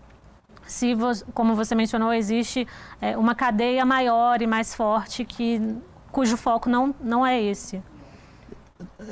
Se, 0.67 0.95
como 1.33 1.55
você 1.55 1.75
mencionou, 1.75 2.13
existe 2.13 2.67
é, 3.01 3.17
uma 3.17 3.35
cadeia 3.35 3.85
maior 3.85 4.43
e 4.43 4.47
mais 4.47 4.75
forte 4.75 5.25
que, 5.25 5.77
cujo 6.13 6.37
foco 6.37 6.69
não, 6.69 6.95
não 7.01 7.27
é 7.27 7.41
esse. 7.41 7.83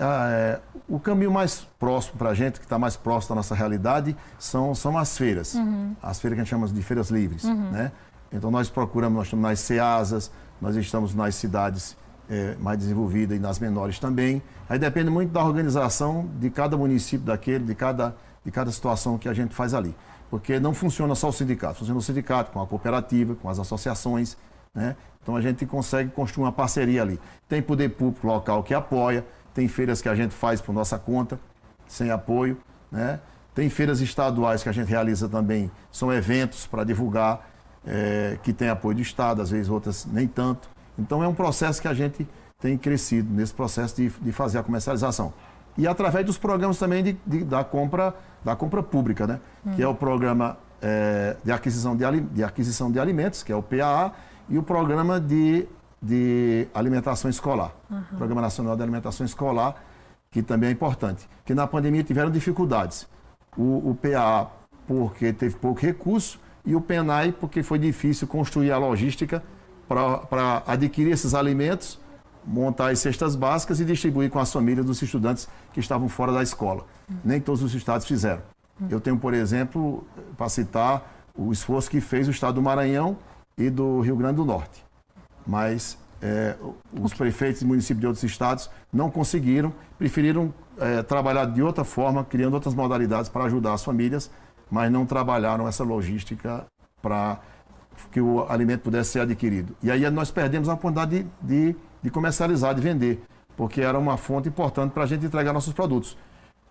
Ah, 0.01 0.29
é, 0.31 0.61
o 0.89 0.99
caminho 0.99 1.31
mais 1.31 1.67
próximo 1.79 2.19
para 2.19 2.31
a 2.31 2.35
gente, 2.35 2.59
que 2.59 2.67
está 2.67 2.79
mais 2.79 2.97
próximo 2.97 3.31
da 3.31 3.37
nossa 3.37 3.55
realidade, 3.55 4.17
são, 4.39 4.75
são 4.75 4.99
as 4.99 5.17
feiras. 5.17 5.55
Uhum. 5.55 5.95
As 6.03 6.21
feiras 6.21 6.37
que 6.37 6.41
a 6.41 6.45
gente 6.45 6.51
chama 6.51 6.69
de 6.69 6.83
feiras 6.83 7.11
livres. 7.11 7.45
Uhum. 7.45 7.71
Né? 7.71 7.93
Então 8.33 8.51
nós 8.51 8.69
procuramos, 8.69 9.17
nós 9.17 9.27
estamos 9.27 9.43
nas 9.49 9.61
CEASAs, 9.61 10.31
nós 10.61 10.77
estamos 10.77 11.15
nas 11.15 11.35
cidades 11.35 11.97
é, 12.29 12.57
mais 12.61 12.79
desenvolvidas 12.79 13.37
e 13.37 13.41
nas 13.41 13.59
menores 13.59 13.99
também. 13.99 14.43
Aí 14.69 14.79
depende 14.79 15.11
muito 15.11 15.31
da 15.31 15.45
organização 15.45 16.29
de 16.39 16.51
cada 16.51 16.77
município 16.77 17.27
daquele, 17.27 17.65
de 17.65 17.75
cada, 17.75 18.15
de 18.45 18.51
cada 18.51 18.71
situação 18.71 19.19
que 19.19 19.29
a 19.29 19.35
gente 19.35 19.55
faz 19.55 19.75
ali. 19.75 19.95
Porque 20.31 20.59
não 20.59 20.75
funciona 20.75 21.15
só 21.15 21.29
o 21.29 21.33
sindicato, 21.33 21.79
funciona 21.79 21.99
o 21.99 22.03
sindicato 22.03 22.51
com 22.51 22.61
a 22.61 22.67
cooperativa, 22.67 23.35
com 23.35 23.49
as 23.49 23.59
associações. 23.59 24.37
Né? 24.75 24.97
Então 25.23 25.37
a 25.37 25.41
gente 25.41 25.65
consegue 25.65 26.11
construir 26.11 26.45
uma 26.45 26.53
parceria 26.53 27.03
ali. 27.03 27.21
Tem 27.49 27.63
poder 27.63 27.91
público 27.91 28.27
local 28.27 28.63
que 28.63 28.75
apoia, 28.75 29.25
tem 29.55 29.69
feiras 29.69 30.03
que 30.03 30.09
a 30.09 30.15
gente 30.15 30.35
faz 30.35 30.61
por 30.61 30.73
nossa 30.75 30.99
conta, 30.99 31.39
sem 31.87 32.11
apoio. 32.11 32.59
Né? 32.91 33.21
Tem 33.55 33.71
feiras 33.71 34.01
estaduais 34.01 34.63
que 34.63 34.69
a 34.69 34.73
gente 34.73 34.89
realiza 34.89 35.29
também, 35.29 35.71
são 35.91 36.13
eventos 36.13 36.67
para 36.67 36.83
divulgar, 36.83 37.49
é, 37.87 38.39
que 38.43 38.53
tem 38.53 38.69
apoio 38.69 38.97
do 38.97 39.03
Estado, 39.03 39.41
às 39.41 39.51
vezes 39.51 39.71
outras 39.71 40.05
nem 40.07 40.27
tanto. 40.27 40.69
Então 40.99 41.23
é 41.23 41.29
um 41.29 41.35
processo 41.35 41.81
que 41.81 41.89
a 41.89 41.95
gente 41.95 42.27
tem 42.61 42.77
crescido 42.77 43.33
nesse 43.33 43.55
processo 43.55 43.97
de, 43.97 44.09
de 44.09 44.33
fazer 44.33 44.59
a 44.59 44.63
comercialização. 44.63 45.33
E 45.77 45.87
através 45.87 46.25
dos 46.25 46.39
programas 46.39 46.79
também 46.79 47.03
de, 47.03 47.17
de, 47.27 47.45
da, 47.45 47.63
compra, 47.65 48.15
da 48.45 48.57
compra 48.57 48.83
pública, 48.83 49.27
né? 49.27 49.41
Hum. 49.67 49.73
que 49.75 49.83
é 49.83 49.89
o 49.89 49.95
programa 49.95 50.57
é, 50.81 51.37
de, 51.45 51.53
aquisição 51.53 51.97
de, 51.97 52.05
de 52.21 52.45
aquisição 52.45 52.91
de 52.91 52.99
alimentos, 52.99 53.43
que 53.43 53.53
é 53.53 53.57
o 53.57 53.63
PAA, 53.63 54.13
e 54.49 54.59
o 54.59 54.63
programa 54.63 55.21
de 55.21 55.67
de 56.05 56.69
alimentação 56.75 57.31
escolar, 57.31 57.75
uhum. 57.91 58.03
Programa 58.19 58.43
Nacional 58.43 58.77
de 58.77 58.83
Alimentação 58.83 59.25
Escolar, 59.25 59.75
que 60.31 60.43
também 60.43 60.69
é 60.69 60.73
importante. 60.73 61.27
Que 61.45 61.55
na 61.55 61.67
pandemia 61.67 62.05
tiveram 62.05 62.31
dificuldades. 62.31 63.09
O, 63.57 63.91
o 63.91 63.95
PA, 64.01 64.51
porque 64.87 65.33
teve 65.33 65.57
pouco 65.57 65.81
recurso, 65.81 66.39
e 66.67 66.75
o 66.75 66.81
PENAI, 66.81 67.33
porque 67.33 67.63
foi 67.63 67.79
difícil 67.79 68.27
construir 68.27 68.71
a 68.71 68.79
logística 68.79 69.43
para 69.89 70.63
adquirir 70.67 71.13
esses 71.13 71.35
alimentos, 71.35 72.01
montar 72.45 72.91
as 72.91 72.99
cestas 72.99 73.35
básicas 73.35 73.81
e 73.81 73.85
distribuir 73.85 74.31
com 74.31 74.39
as 74.39 74.53
famílias 74.53 74.85
dos 74.85 75.01
estudantes 75.01 75.49
que 75.73 75.81
estavam 75.81 76.09
fora 76.09 76.33
da 76.33 76.43
escola. 76.43 76.87
Uhum. 77.09 77.17
Nem 77.25 77.41
todos 77.41 77.63
os 77.63 77.75
estados 77.75 78.07
fizeram. 78.07 78.43
Uhum. 78.81 78.89
Eu 78.91 79.01
tenho, 79.01 79.19
por 79.19 79.33
exemplo, 79.33 80.07
para 80.37 80.49
citar, 80.49 81.13
o 81.35 81.51
esforço 81.51 81.91
que 81.91 82.01
fez 82.01 82.29
o 82.29 82.31
estado 82.31 82.55
do 82.55 82.63
Maranhão 82.63 83.17
e 83.57 83.71
do 83.71 84.01
Rio 84.01 84.17
Grande 84.17 84.37
do 84.37 84.45
Norte 84.45 84.84
mas 85.47 85.99
é, 86.23 86.57
os 87.01 87.13
prefeitos 87.13 87.63
e 87.63 87.67
municípios 87.67 88.01
de 88.01 88.07
outros 88.07 88.25
estados 88.25 88.71
não 88.93 89.11
conseguiram, 89.11 89.73
preferiram 89.99 90.53
é, 90.79 91.03
trabalhar 91.03 91.45
de 91.47 91.63
outra 91.63 91.85
forma, 91.85 92.25
criando 92.25 92.55
outras 92.55 92.75
modalidades 92.75 93.29
para 93.29 93.45
ajudar 93.45 93.75
as 93.75 93.85
famílias, 93.85 94.31
mas 94.71 94.91
não 94.91 95.05
trabalharam 95.05 95.69
essa 95.69 95.85
logística 95.85 96.67
para 97.03 97.41
que 98.11 98.21
o 98.21 98.45
alimento 98.49 98.83
pudesse 98.83 99.11
ser 99.11 99.21
adquirido. 99.21 99.77
E 99.83 99.91
aí 99.91 100.09
nós 100.11 100.31
perdemos 100.31 100.69
a 100.69 100.75
oportunidade 100.75 101.25
de, 101.43 101.73
de, 101.73 101.77
de 102.03 102.11
comercializar, 102.11 102.75
de 102.75 102.81
vender, 102.81 103.23
porque 103.57 103.81
era 103.81 103.99
uma 103.99 104.17
fonte 104.17 104.49
importante 104.49 104.93
para 104.93 105.05
a 105.05 105.07
gente 105.07 105.27
entregar 105.27 105.53
nossos 105.53 105.73
produtos. 105.73 106.17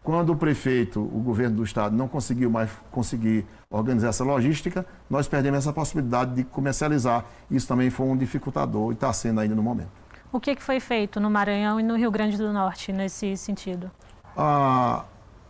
Quando 0.03 0.33
o 0.33 0.36
prefeito, 0.36 1.00
o 1.00 1.22
governo 1.22 1.55
do 1.55 1.63
estado 1.63 1.95
não 1.95 2.10
conseguiu 2.10 2.51
mais 2.51 2.69
conseguir 2.91 3.45
organizar 3.69 4.10
essa 4.10 4.24
logística, 4.25 4.86
nós 5.10 5.29
perdemos 5.29 5.60
essa 5.60 5.72
possibilidade 5.72 6.36
de 6.36 6.43
comercializar. 6.43 7.24
Isso 7.50 7.65
também 7.65 7.89
foi 7.89 8.05
um 8.07 8.17
dificultador 8.17 8.91
e 8.91 8.95
está 8.95 9.13
sendo 9.13 9.39
ainda 9.39 9.55
no 9.55 9.63
momento. 9.63 9.91
O 10.29 10.41
que, 10.41 10.57
foi 10.57 10.81
feito 10.81 11.22
no 11.22 11.29
Maranhão 11.29 11.79
e 11.79 11.83
no 11.83 11.95
Rio 11.95 12.12
Grande 12.12 12.36
do 12.36 12.51
Norte 12.51 12.91
nesse 12.91 13.38
sentido? 13.38 13.89
Ah, 14.36 15.05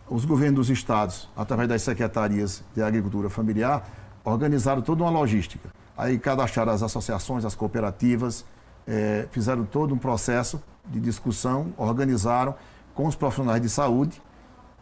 os 0.08 0.24
governos 0.24 0.68
dos 0.68 0.70
estados, 0.70 1.28
através 1.36 1.68
das 1.68 1.82
secretarias 1.82 2.62
de 2.76 2.82
agricultura 2.82 3.28
familiar, 3.28 3.84
organizaram 4.22 4.82
toda 4.82 5.02
uma 5.02 5.10
logística. 5.10 5.68
Aí 5.96 6.16
cadastraram 6.16 6.72
as 6.72 6.82
associações, 6.82 7.44
as 7.44 7.56
cooperativas, 7.56 8.44
eh, 8.86 9.26
fizeram 9.32 9.64
todo 9.64 9.92
um 9.92 9.98
processo 9.98 10.62
de 10.86 11.00
discussão, 11.00 11.72
organizaram 11.76 12.54
com 12.94 13.06
os 13.06 13.16
profissionais 13.16 13.60
de 13.60 13.68
saúde 13.68 14.22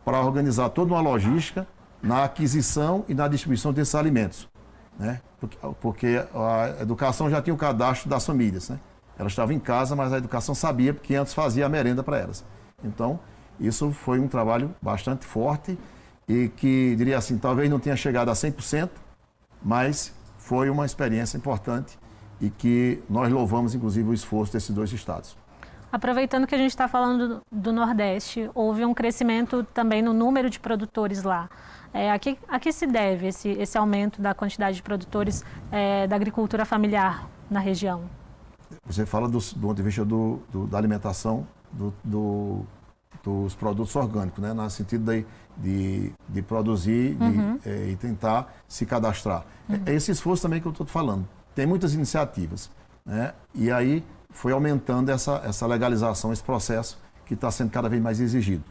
para 0.05 0.21
organizar 0.21 0.69
toda 0.71 0.93
uma 0.95 1.01
logística 1.01 1.67
na 2.03 2.25
aquisição 2.25 3.05
e 3.09 3.15
na 3.15 3.29
distribuição 3.29 3.73
desses 3.73 3.95
alimentos. 3.95 4.49
Né? 4.99 5.21
Porque, 5.81 6.25
a 6.35 6.83
educação 6.83 7.31
já 7.31 7.41
tinha 7.41 7.55
o 7.55 7.57
cadastro 7.57 8.09
das 8.09 8.27
famílias. 8.27 8.69
Né? 8.69 8.79
Elas 9.19 9.33
estavam 9.33 9.55
em 9.55 9.61
casa, 9.61 9.95
mas 9.95 10.13
a 10.13 10.19
educação 10.19 10.55
sabia 10.55 10.93
porque 10.93 11.15
antes 11.15 11.33
fazia 11.33 11.67
a 11.67 11.69
merenda 11.69 12.03
para 12.03 12.19
elas. 12.19 12.45
Então, 12.83 13.21
isso 13.61 13.91
foi 13.93 14.19
um 14.19 14.27
trabalho 14.27 14.75
bastante 14.81 15.25
forte 15.25 15.79
e 16.29 16.49
que, 16.49 16.97
diria 16.97 17.19
assim, 17.19 17.39
talvez 17.39 17.71
não 17.71 17.79
tenha 17.79 17.97
chegado 17.97 18.31
a 18.31 18.33
100%, 18.33 18.91
mas 19.63 20.13
foi 20.39 20.71
uma 20.71 20.85
experiência 20.85 21.37
importante 21.37 21.99
e 22.41 22.51
que 22.51 23.03
nós 23.09 23.31
louvamos, 23.31 23.75
inclusive, 23.75 24.09
o 24.09 24.15
esforço 24.15 24.53
desses 24.53 24.71
dois 24.71 24.93
estados. 24.93 25.37
Aproveitando 25.93 26.47
que 26.47 26.55
a 26.55 26.59
gente 26.59 26.71
está 26.71 26.89
falando 26.89 27.29
do, 27.29 27.43
do, 27.53 27.73
Nordeste, 27.73 28.51
houve 28.55 28.83
um 28.83 28.95
crescimento 28.95 29.63
também 29.75 30.01
no 30.01 30.15
número 30.15 30.49
de 30.49 30.59
produtores 30.59 31.23
lá. 31.23 31.51
É, 31.93 32.11
a, 32.11 32.19
que, 32.19 32.39
a 32.49 32.59
que 32.59 32.73
se 32.73 32.87
deve 32.87 33.27
esse, 33.27 33.51
esse 33.51 33.77
aumento 33.77 34.23
da 34.23 34.33
quantidade 34.33 34.77
de 34.77 34.83
produtores 34.83 35.45
é, 35.71 36.07
da 36.07 36.17
agricultura 36.17 36.65
familiar 36.65 37.29
na 37.51 37.61
região? 37.61 38.05
Você 38.87 39.05
fala 39.05 39.29
do, 39.29 39.39
do 39.39 39.61
ponto 39.61 39.75
de 39.75 39.83
vista 39.83 40.03
do, 40.03 40.41
do 40.51 40.67
da 40.67 40.79
alimentação 40.79 41.47
do, 41.71 42.65
dos 43.23 43.55
produtos 43.55 43.95
orgânicos, 43.95 44.43
né? 44.43 44.55
no 44.55 44.71
sentido 44.71 45.13
de, 45.13 45.27
de, 45.59 46.13
de 46.27 46.41
produzir 46.41 47.19
uhum. 47.21 47.59
de, 47.59 47.69
é, 47.69 47.91
e 47.91 47.97
tentar 47.97 48.51
se 48.67 48.87
cadastrar. 48.87 49.45
Uhum. 49.69 49.83
É 49.85 49.93
esse 49.93 50.11
esforço 50.11 50.43
também 50.43 50.59
que 50.59 50.67
eu 50.67 50.73
estou 50.73 50.87
falando. 50.87 51.29
Tem 51.55 51.67
muitas 51.67 51.93
iniciativas. 51.93 52.71
Né? 53.05 53.35
E 53.55 53.71
aí 53.71 54.03
foi 54.33 54.53
aumentando 54.53 55.11
essa, 55.11 55.43
essa 55.45 55.67
legalização, 55.67 56.33
esse 56.33 56.43
processo 56.43 56.99
que 57.25 57.35
está 57.35 57.51
sendo 57.51 57.71
cada 57.71 57.89
vez 57.89 58.03
mais 58.03 58.21
exigido. 58.21 58.65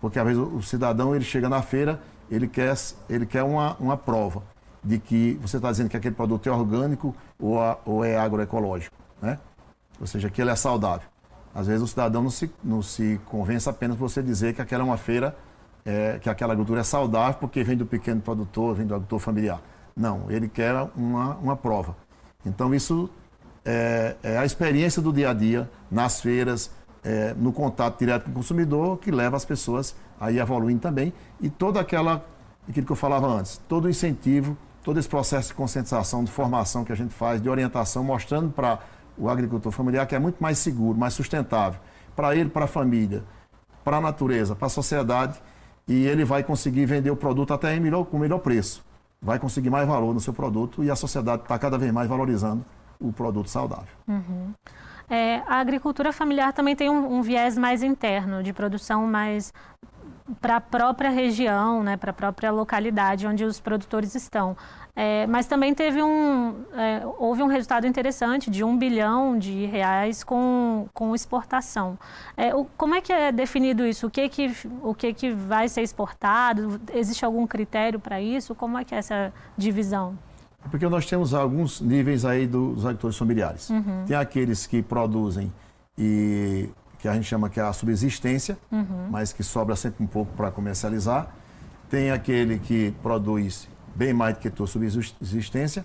Porque 0.00 0.18
às 0.18 0.24
vezes 0.24 0.40
o 0.40 0.62
cidadão 0.62 1.14
ele 1.14 1.24
chega 1.24 1.48
na 1.48 1.60
feira, 1.60 2.00
ele 2.30 2.48
quer, 2.48 2.74
ele 3.08 3.26
quer 3.26 3.42
uma, 3.42 3.76
uma 3.78 3.96
prova 3.96 4.42
de 4.82 4.98
que 4.98 5.38
você 5.42 5.56
está 5.56 5.70
dizendo 5.70 5.90
que 5.90 5.96
aquele 5.96 6.14
produto 6.14 6.48
é 6.48 6.52
orgânico 6.52 7.14
ou, 7.38 7.60
a, 7.60 7.78
ou 7.84 8.04
é 8.04 8.16
agroecológico, 8.16 8.96
né? 9.20 9.38
Ou 10.00 10.06
seja, 10.06 10.30
que 10.30 10.40
ele 10.40 10.50
é 10.50 10.56
saudável. 10.56 11.06
Às 11.54 11.66
vezes 11.66 11.82
o 11.82 11.86
cidadão 11.86 12.22
não 12.22 12.30
se, 12.30 12.50
não 12.64 12.80
se 12.80 13.20
convence 13.26 13.68
apenas 13.68 13.96
por 13.98 14.08
você 14.08 14.22
dizer 14.22 14.54
que 14.54 14.62
aquela 14.62 14.82
é 14.82 14.86
uma 14.86 14.96
feira, 14.96 15.36
é, 15.84 16.18
que 16.18 16.30
aquela 16.30 16.52
agricultura 16.52 16.80
é 16.80 16.84
saudável 16.84 17.38
porque 17.38 17.62
vem 17.62 17.76
do 17.76 17.84
pequeno 17.84 18.20
produtor, 18.20 18.74
vem 18.74 18.86
do 18.86 18.94
agricultor 18.94 19.18
familiar. 19.18 19.60
Não, 19.94 20.30
ele 20.30 20.48
quer 20.48 20.74
uma, 20.96 21.34
uma 21.36 21.56
prova. 21.56 21.96
Então 22.46 22.74
isso 22.74 23.10
é, 23.64 24.16
é 24.22 24.38
a 24.38 24.44
experiência 24.44 25.00
do 25.02 25.12
dia 25.12 25.30
a 25.30 25.34
dia 25.34 25.70
nas 25.90 26.20
feiras, 26.20 26.70
é, 27.02 27.34
no 27.34 27.52
contato 27.52 27.98
direto 27.98 28.24
com 28.24 28.30
o 28.30 28.34
consumidor, 28.34 28.98
que 28.98 29.10
leva 29.10 29.36
as 29.36 29.44
pessoas 29.44 29.94
a 30.20 30.30
ir 30.30 30.38
evoluindo 30.38 30.80
também. 30.80 31.12
E 31.40 31.48
toda 31.48 31.80
aquela, 31.80 32.24
aquilo 32.68 32.86
que 32.86 32.92
eu 32.92 32.96
falava 32.96 33.26
antes, 33.26 33.60
todo 33.68 33.86
o 33.86 33.90
incentivo, 33.90 34.56
todo 34.82 34.98
esse 34.98 35.08
processo 35.08 35.48
de 35.48 35.54
conscientização, 35.54 36.24
de 36.24 36.30
formação 36.30 36.84
que 36.84 36.92
a 36.92 36.96
gente 36.96 37.12
faz, 37.12 37.40
de 37.40 37.48
orientação, 37.48 38.02
mostrando 38.02 38.50
para 38.50 38.78
o 39.16 39.28
agricultor 39.28 39.70
familiar 39.70 40.06
que 40.06 40.14
é 40.14 40.18
muito 40.18 40.42
mais 40.42 40.58
seguro, 40.58 40.98
mais 40.98 41.14
sustentável, 41.14 41.80
para 42.16 42.34
ele, 42.34 42.48
para 42.48 42.64
a 42.64 42.68
família, 42.68 43.22
para 43.84 43.98
a 43.98 44.00
natureza, 44.00 44.54
para 44.54 44.66
a 44.66 44.70
sociedade, 44.70 45.40
e 45.86 46.06
ele 46.06 46.24
vai 46.24 46.42
conseguir 46.42 46.86
vender 46.86 47.10
o 47.10 47.16
produto 47.16 47.52
até 47.52 47.74
em 47.74 47.80
melhor, 47.80 48.04
com 48.04 48.18
melhor 48.18 48.38
preço. 48.38 48.84
Vai 49.20 49.38
conseguir 49.38 49.68
mais 49.68 49.86
valor 49.86 50.14
no 50.14 50.20
seu 50.20 50.32
produto 50.32 50.82
e 50.82 50.90
a 50.90 50.96
sociedade 50.96 51.42
está 51.42 51.58
cada 51.58 51.76
vez 51.76 51.92
mais 51.92 52.08
valorizando 52.08 52.64
o 53.00 53.12
produto 53.12 53.48
saudável. 53.48 53.94
Uhum. 54.06 54.52
É, 55.08 55.42
a 55.46 55.56
agricultura 55.56 56.12
familiar 56.12 56.52
também 56.52 56.76
tem 56.76 56.88
um, 56.88 57.18
um, 57.18 57.22
viés 57.22 57.58
mais 57.58 57.82
interno, 57.82 58.42
de 58.44 58.52
produção 58.52 59.06
mais 59.06 59.52
para 60.40 60.56
a 60.56 60.60
própria 60.60 61.10
região, 61.10 61.82
né, 61.82 61.96
para 61.96 62.10
a 62.10 62.14
própria 62.14 62.52
localidade 62.52 63.26
onde 63.26 63.44
os 63.44 63.58
produtores 63.58 64.14
estão. 64.14 64.56
É, 64.94 65.26
mas 65.26 65.46
também 65.46 65.74
teve 65.74 66.02
um, 66.02 66.64
é, 66.74 67.02
houve 67.18 67.42
um 67.42 67.46
resultado 67.46 67.86
interessante 67.86 68.50
de 68.50 68.62
um 68.62 68.76
bilhão 68.76 69.38
de 69.38 69.64
reais 69.66 70.22
com, 70.22 70.86
com 70.92 71.14
exportação. 71.14 71.98
É, 72.36 72.54
o, 72.54 72.64
como 72.76 72.94
é 72.94 73.00
que 73.00 73.12
é 73.12 73.32
definido 73.32 73.84
isso? 73.86 74.06
O 74.06 74.10
que 74.10 74.28
que, 74.28 74.52
o 74.82 74.94
que 74.94 75.12
que 75.12 75.30
vai 75.30 75.68
ser 75.68 75.82
exportado? 75.82 76.80
Existe 76.92 77.24
algum 77.24 77.46
critério 77.46 77.98
para 77.98 78.20
isso? 78.20 78.54
Como 78.54 78.78
é 78.78 78.84
que 78.84 78.94
é 78.94 78.98
essa 78.98 79.32
divisão? 79.56 80.18
Porque 80.70 80.88
nós 80.88 81.06
temos 81.06 81.32
alguns 81.32 81.80
níveis 81.80 82.24
aí 82.24 82.46
dos 82.46 82.84
agricultores 82.84 83.16
familiares. 83.16 83.70
Uhum. 83.70 84.04
Tem 84.06 84.16
aqueles 84.16 84.66
que 84.66 84.82
produzem 84.82 85.52
e 85.96 86.68
que 86.98 87.08
a 87.08 87.14
gente 87.14 87.24
chama 87.24 87.48
que 87.48 87.58
é 87.58 87.62
a 87.62 87.72
subsistência, 87.72 88.58
uhum. 88.70 89.08
mas 89.10 89.32
que 89.32 89.42
sobra 89.42 89.74
sempre 89.74 90.04
um 90.04 90.06
pouco 90.06 90.32
para 90.34 90.50
comercializar. 90.50 91.28
Tem 91.88 92.10
aquele 92.10 92.58
que 92.58 92.94
produz 93.02 93.68
bem 93.94 94.12
mais 94.12 94.34
do 94.34 94.40
que 94.40 94.48
a 94.48 94.50
tua 94.50 94.66
subsistência, 94.66 95.84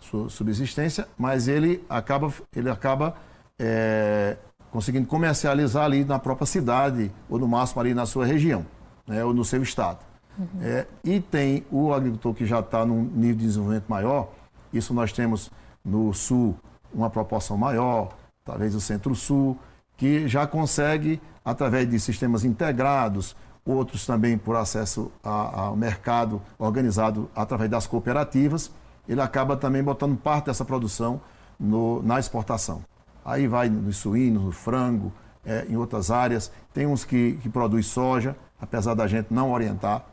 sua 0.00 0.28
subsistência, 0.28 1.06
mas 1.16 1.48
ele 1.48 1.84
acaba, 1.88 2.32
ele 2.54 2.68
acaba 2.68 3.14
é, 3.58 4.36
conseguindo 4.70 5.06
comercializar 5.06 5.84
ali 5.84 6.04
na 6.04 6.18
própria 6.18 6.46
cidade, 6.46 7.10
ou 7.28 7.38
no 7.38 7.48
máximo 7.48 7.80
ali 7.80 7.94
na 7.94 8.04
sua 8.04 8.26
região, 8.26 8.66
né, 9.06 9.24
ou 9.24 9.32
no 9.32 9.44
seu 9.44 9.62
estado. 9.62 10.00
Uhum. 10.38 10.62
É, 10.62 10.86
e 11.02 11.20
tem 11.20 11.64
o 11.70 11.92
agricultor 11.92 12.34
que 12.34 12.44
já 12.44 12.60
está 12.60 12.84
num 12.84 13.02
nível 13.02 13.36
de 13.36 13.46
desenvolvimento 13.46 13.86
maior, 13.88 14.30
isso 14.72 14.92
nós 14.92 15.12
temos 15.12 15.50
no 15.84 16.12
sul 16.12 16.56
uma 16.92 17.08
proporção 17.08 17.56
maior, 17.56 18.14
talvez 18.44 18.74
o 18.74 18.80
centro-sul, 18.80 19.58
que 19.96 20.28
já 20.28 20.46
consegue, 20.46 21.20
através 21.44 21.88
de 21.88 21.98
sistemas 21.98 22.44
integrados, 22.44 23.34
outros 23.64 24.06
também 24.06 24.38
por 24.38 24.56
acesso 24.56 25.10
ao 25.22 25.76
mercado 25.76 26.40
organizado 26.58 27.28
através 27.34 27.70
das 27.70 27.86
cooperativas, 27.86 28.70
ele 29.08 29.20
acaba 29.20 29.56
também 29.56 29.82
botando 29.82 30.16
parte 30.16 30.46
dessa 30.46 30.64
produção 30.64 31.20
no, 31.58 32.02
na 32.02 32.18
exportação. 32.18 32.82
Aí 33.24 33.48
vai 33.48 33.68
nos 33.68 33.96
suínos, 33.96 34.42
no 34.42 34.52
frango, 34.52 35.12
é, 35.44 35.66
em 35.68 35.76
outras 35.76 36.10
áreas. 36.10 36.50
Tem 36.72 36.86
uns 36.86 37.04
que, 37.04 37.38
que 37.42 37.82
soja, 37.82 38.36
apesar 38.60 38.94
da 38.94 39.06
gente 39.06 39.32
não 39.32 39.52
orientar. 39.52 40.04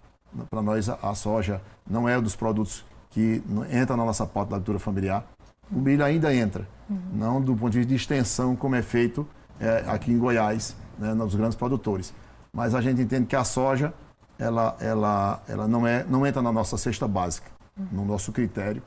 Para 0.50 0.62
nós, 0.62 0.90
a, 0.90 0.98
a, 1.02 1.16
soja 1.16 1.62
não 1.88 2.08
é 2.08 2.18
um 2.18 2.22
dos 2.22 2.36
produtos 2.36 2.86
que 3.10 3.44
entra 3.72 3.96
na 3.96 4.06
nossa 4.06 4.26
pauta 4.26 4.52
da 4.52 4.56
agricultura 4.56 4.80
familiar. 4.80 5.26
O 5.72 5.80
milho 5.80 6.04
ainda 6.04 6.34
entra, 6.34 6.68
uhum. 6.90 7.00
não 7.14 7.42
do 7.42 7.56
ponto 7.56 7.72
de 7.72 7.80
vista 7.80 7.90
de 7.90 7.96
extensão, 7.96 8.56
como 8.56 8.76
é 8.76 8.82
feito 8.82 9.28
é, 9.60 9.84
aqui 9.88 10.12
em 10.12 10.18
Goiás, 10.18 10.76
né, 10.98 11.14
nos 11.14 11.36
grandes 11.36 11.56
produtores. 11.56 12.14
Mas 12.52 12.76
a 12.76 12.82
gente 12.82 13.02
entende 13.02 13.26
que 13.26 13.36
a 13.36 13.44
soja, 13.44 13.94
ela, 14.38 14.76
ela, 14.80 15.42
ela 15.48 15.68
não, 15.68 15.88
é, 15.88 16.04
não 16.04 16.26
entra 16.26 16.42
na 16.42 16.52
nossa 16.52 16.78
cesta 16.78 17.08
básica, 17.08 17.50
no 17.92 18.06
nosso 18.06 18.32
critério. 18.32 18.82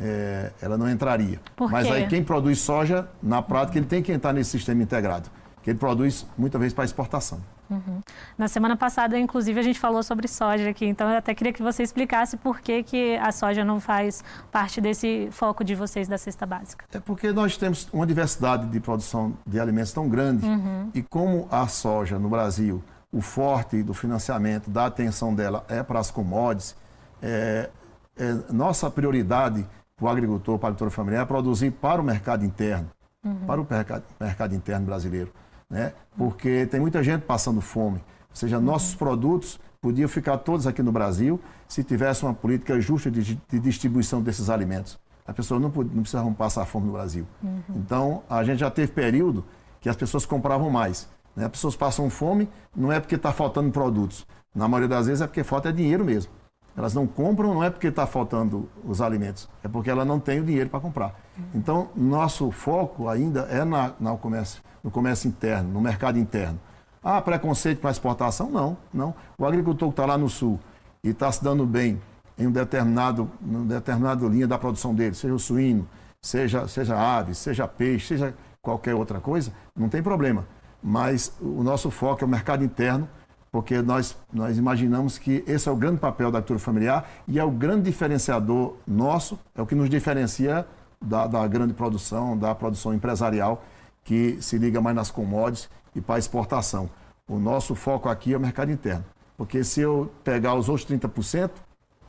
É, 0.00 0.52
ela 0.62 0.78
não 0.78 0.88
entraria. 0.88 1.40
Mas 1.70 1.90
aí 1.90 2.06
quem 2.06 2.22
produz 2.22 2.60
soja, 2.60 3.08
na 3.20 3.42
prática, 3.42 3.78
ele 3.78 3.86
tem 3.86 4.00
que 4.00 4.12
entrar 4.12 4.32
nesse 4.32 4.50
sistema 4.50 4.80
integrado, 4.80 5.28
que 5.62 5.70
ele 5.70 5.78
produz 5.78 6.24
muitas 6.36 6.60
vezes 6.60 6.72
para 6.72 6.84
exportação. 6.84 7.40
Uhum. 7.70 8.00
Na 8.36 8.48
semana 8.48 8.76
passada, 8.76 9.18
inclusive, 9.18 9.58
a 9.60 9.62
gente 9.62 9.78
falou 9.78 10.02
sobre 10.02 10.26
soja 10.26 10.70
aqui, 10.70 10.86
então 10.86 11.08
eu 11.10 11.18
até 11.18 11.34
queria 11.34 11.52
que 11.52 11.62
você 11.62 11.82
explicasse 11.82 12.36
por 12.36 12.60
que, 12.60 12.82
que 12.82 13.16
a 13.16 13.30
soja 13.30 13.64
não 13.64 13.78
faz 13.78 14.24
parte 14.50 14.80
desse 14.80 15.28
foco 15.30 15.62
de 15.62 15.74
vocês 15.74 16.08
da 16.08 16.16
cesta 16.16 16.46
básica. 16.46 16.84
É 16.92 16.98
porque 16.98 17.30
nós 17.32 17.56
temos 17.56 17.88
uma 17.92 18.06
diversidade 18.06 18.66
de 18.66 18.80
produção 18.80 19.34
de 19.46 19.60
alimentos 19.60 19.92
tão 19.92 20.08
grande 20.08 20.46
uhum. 20.46 20.90
e 20.94 21.02
como 21.02 21.46
a 21.50 21.66
soja 21.68 22.18
no 22.18 22.28
Brasil, 22.28 22.82
o 23.12 23.20
forte 23.20 23.82
do 23.82 23.92
financiamento, 23.92 24.70
da 24.70 24.86
atenção 24.86 25.34
dela 25.34 25.64
é 25.68 25.82
para 25.82 25.98
as 25.98 26.10
commodities, 26.10 26.74
é, 27.22 27.70
é 28.16 28.52
nossa 28.52 28.90
prioridade 28.90 29.66
para 29.96 30.06
o 30.06 30.08
agricultor, 30.08 30.58
para 30.58 30.66
o 30.66 30.68
agricultor 30.68 30.90
familiar, 30.90 31.22
é 31.22 31.26
produzir 31.26 31.70
para 31.70 32.00
o 32.00 32.04
mercado 32.04 32.44
interno, 32.44 32.88
uhum. 33.24 33.46
para 33.46 33.60
o 33.60 33.66
mercado, 33.68 34.04
mercado 34.20 34.54
interno 34.54 34.86
brasileiro 34.86 35.32
né? 35.70 35.92
Porque 36.16 36.66
tem 36.66 36.80
muita 36.80 37.02
gente 37.02 37.22
passando 37.22 37.60
fome. 37.60 37.98
Ou 38.30 38.36
seja, 38.36 38.60
nossos 38.60 38.94
produtos 38.94 39.60
podiam 39.80 40.08
ficar 40.08 40.38
todos 40.38 40.66
aqui 40.66 40.82
no 40.82 40.92
Brasil 40.92 41.40
se 41.68 41.84
tivesse 41.84 42.24
uma 42.24 42.34
política 42.34 42.80
justa 42.80 43.10
de, 43.10 43.22
de 43.34 43.60
distribuição 43.60 44.22
desses 44.22 44.50
alimentos. 44.50 44.98
As 45.26 45.34
pessoas 45.34 45.60
não, 45.60 45.68
não 45.68 46.02
precisavam 46.02 46.32
passar 46.32 46.64
fome 46.64 46.86
no 46.86 46.92
Brasil. 46.92 47.26
Uhum. 47.42 47.60
Então, 47.76 48.22
a 48.30 48.42
gente 48.42 48.60
já 48.60 48.70
teve 48.70 48.92
período 48.92 49.44
que 49.80 49.88
as 49.88 49.96
pessoas 49.96 50.24
compravam 50.24 50.70
mais. 50.70 51.06
Né? 51.36 51.44
As 51.44 51.50
pessoas 51.50 51.76
passam 51.76 52.08
fome, 52.08 52.48
não 52.74 52.90
é 52.90 52.98
porque 52.98 53.14
está 53.14 53.32
faltando 53.32 53.70
produtos. 53.70 54.26
Na 54.54 54.66
maioria 54.66 54.88
das 54.88 55.06
vezes 55.06 55.20
é 55.20 55.26
porque 55.26 55.44
falta 55.44 55.72
dinheiro 55.72 56.04
mesmo. 56.04 56.32
Elas 56.78 56.94
não 56.94 57.08
compram, 57.08 57.52
não 57.52 57.64
é 57.64 57.70
porque 57.70 57.88
está 57.88 58.06
faltando 58.06 58.68
os 58.84 59.00
alimentos, 59.00 59.48
é 59.64 59.68
porque 59.68 59.90
ela 59.90 60.04
não 60.04 60.20
tem 60.20 60.38
o 60.38 60.44
dinheiro 60.44 60.70
para 60.70 60.78
comprar. 60.78 61.12
Então, 61.52 61.88
nosso 61.96 62.52
foco 62.52 63.08
ainda 63.08 63.40
é 63.50 63.64
na, 63.64 63.92
na 63.98 64.16
comércio, 64.16 64.62
no 64.82 64.88
comércio 64.88 65.26
interno, 65.26 65.72
no 65.72 65.80
mercado 65.80 66.20
interno. 66.20 66.56
Ah, 67.02 67.20
preconceito 67.20 67.80
com 67.80 67.88
a 67.88 67.90
exportação? 67.90 68.48
Não, 68.48 68.76
não. 68.94 69.12
O 69.36 69.44
agricultor 69.44 69.88
que 69.88 69.92
está 69.94 70.06
lá 70.06 70.16
no 70.16 70.28
sul 70.28 70.60
e 71.02 71.08
está 71.08 71.32
se 71.32 71.42
dando 71.42 71.66
bem 71.66 72.00
em 72.38 72.46
um 72.46 72.52
determinado, 72.52 73.28
em 73.44 73.66
determinada 73.66 74.24
linha 74.28 74.46
da 74.46 74.56
produção 74.56 74.94
dele, 74.94 75.16
seja 75.16 75.34
o 75.34 75.38
suíno, 75.38 75.84
seja, 76.22 76.68
seja 76.68 76.96
ave, 76.96 77.34
seja 77.34 77.66
peixe, 77.66 78.06
seja 78.06 78.32
qualquer 78.62 78.94
outra 78.94 79.18
coisa, 79.18 79.52
não 79.74 79.88
tem 79.88 80.00
problema. 80.00 80.46
Mas 80.80 81.32
o 81.40 81.64
nosso 81.64 81.90
foco 81.90 82.22
é 82.22 82.24
o 82.24 82.30
mercado 82.30 82.62
interno 82.62 83.08
porque 83.50 83.80
nós, 83.80 84.16
nós 84.32 84.58
imaginamos 84.58 85.18
que 85.18 85.42
esse 85.46 85.68
é 85.68 85.72
o 85.72 85.76
grande 85.76 85.98
papel 85.98 86.30
da 86.30 86.38
agricultura 86.38 86.58
familiar 86.58 87.08
e 87.26 87.38
é 87.38 87.44
o 87.44 87.50
grande 87.50 87.84
diferenciador 87.84 88.74
nosso, 88.86 89.38
é 89.54 89.62
o 89.62 89.66
que 89.66 89.74
nos 89.74 89.88
diferencia 89.88 90.66
da, 91.00 91.26
da 91.26 91.46
grande 91.46 91.72
produção, 91.72 92.36
da 92.36 92.54
produção 92.54 92.92
empresarial, 92.92 93.64
que 94.04 94.38
se 94.40 94.58
liga 94.58 94.80
mais 94.80 94.96
nas 94.96 95.10
commodities 95.10 95.68
e 95.94 96.00
para 96.00 96.16
a 96.16 96.18
exportação. 96.18 96.90
O 97.26 97.38
nosso 97.38 97.74
foco 97.74 98.08
aqui 98.08 98.32
é 98.32 98.36
o 98.36 98.40
mercado 98.40 98.70
interno, 98.70 99.04
porque 99.36 99.62
se 99.64 99.80
eu 99.80 100.10
pegar 100.24 100.54
os 100.54 100.68
outros 100.68 100.88
30%, 100.88 101.50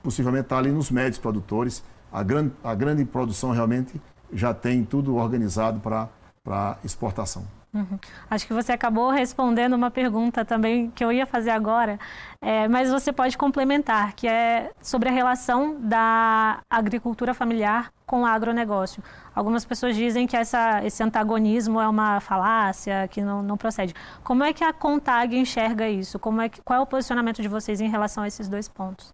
possivelmente 0.01 0.45
está 0.45 0.57
ali 0.57 0.71
nos 0.71 0.89
médios 0.89 1.17
produtores, 1.17 1.83
a 2.11 2.23
grande, 2.23 2.53
a 2.63 2.73
grande 2.73 3.05
produção 3.05 3.51
realmente 3.51 4.01
já 4.31 4.53
tem 4.53 4.83
tudo 4.83 5.15
organizado 5.15 5.79
para 5.79 6.77
exportação. 6.83 7.58
Uhum. 7.71 7.99
Acho 8.29 8.47
que 8.47 8.53
você 8.53 8.71
acabou 8.71 9.11
respondendo 9.11 9.73
uma 9.73 9.91
pergunta 9.91 10.43
também 10.43 10.89
que 10.89 11.03
eu 11.03 11.11
ia 11.11 11.27
fazer 11.27 11.51
agora, 11.51 11.99
é, 12.41 12.67
mas 12.67 12.89
você 12.89 13.13
pode 13.13 13.37
complementar, 13.37 14.13
que 14.13 14.27
é 14.27 14.71
sobre 14.81 15.07
a 15.07 15.11
relação 15.11 15.79
da 15.79 16.61
agricultura 16.69 17.33
familiar 17.33 17.91
com 18.07 18.23
o 18.23 18.25
agronegócio. 18.25 19.03
Algumas 19.35 19.65
pessoas 19.65 19.95
dizem 19.95 20.25
que 20.25 20.35
essa, 20.35 20.83
esse 20.83 21.03
antagonismo 21.03 21.79
é 21.79 21.87
uma 21.87 22.19
falácia, 22.19 23.07
que 23.07 23.21
não, 23.21 23.43
não 23.43 23.55
procede. 23.55 23.93
Como 24.23 24.43
é 24.43 24.51
que 24.51 24.63
a 24.63 24.73
CONTAG 24.73 25.37
enxerga 25.37 25.87
isso? 25.87 26.17
Como 26.17 26.41
é 26.41 26.49
que, 26.49 26.59
qual 26.63 26.79
é 26.79 26.81
o 26.81 26.87
posicionamento 26.87 27.39
de 27.39 27.47
vocês 27.47 27.79
em 27.79 27.87
relação 27.87 28.23
a 28.23 28.27
esses 28.27 28.47
dois 28.47 28.67
pontos? 28.67 29.13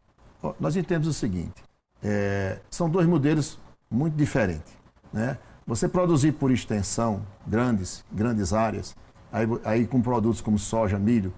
Nós 0.59 0.77
entendemos 0.77 1.07
o 1.07 1.13
seguinte, 1.13 1.61
é, 2.01 2.59
são 2.69 2.89
dois 2.89 3.05
modelos 3.05 3.59
muito 3.91 4.15
diferentes. 4.15 4.77
Né? 5.11 5.37
Você 5.67 5.87
produzir 5.89 6.33
por 6.33 6.51
extensão 6.51 7.21
grandes, 7.47 8.05
grandes 8.11 8.53
áreas, 8.53 8.95
aí, 9.31 9.47
aí 9.63 9.87
com 9.87 9.99
produtos 9.99 10.39
como 10.39 10.59
soja, 10.59 10.99
milho, 10.99 11.33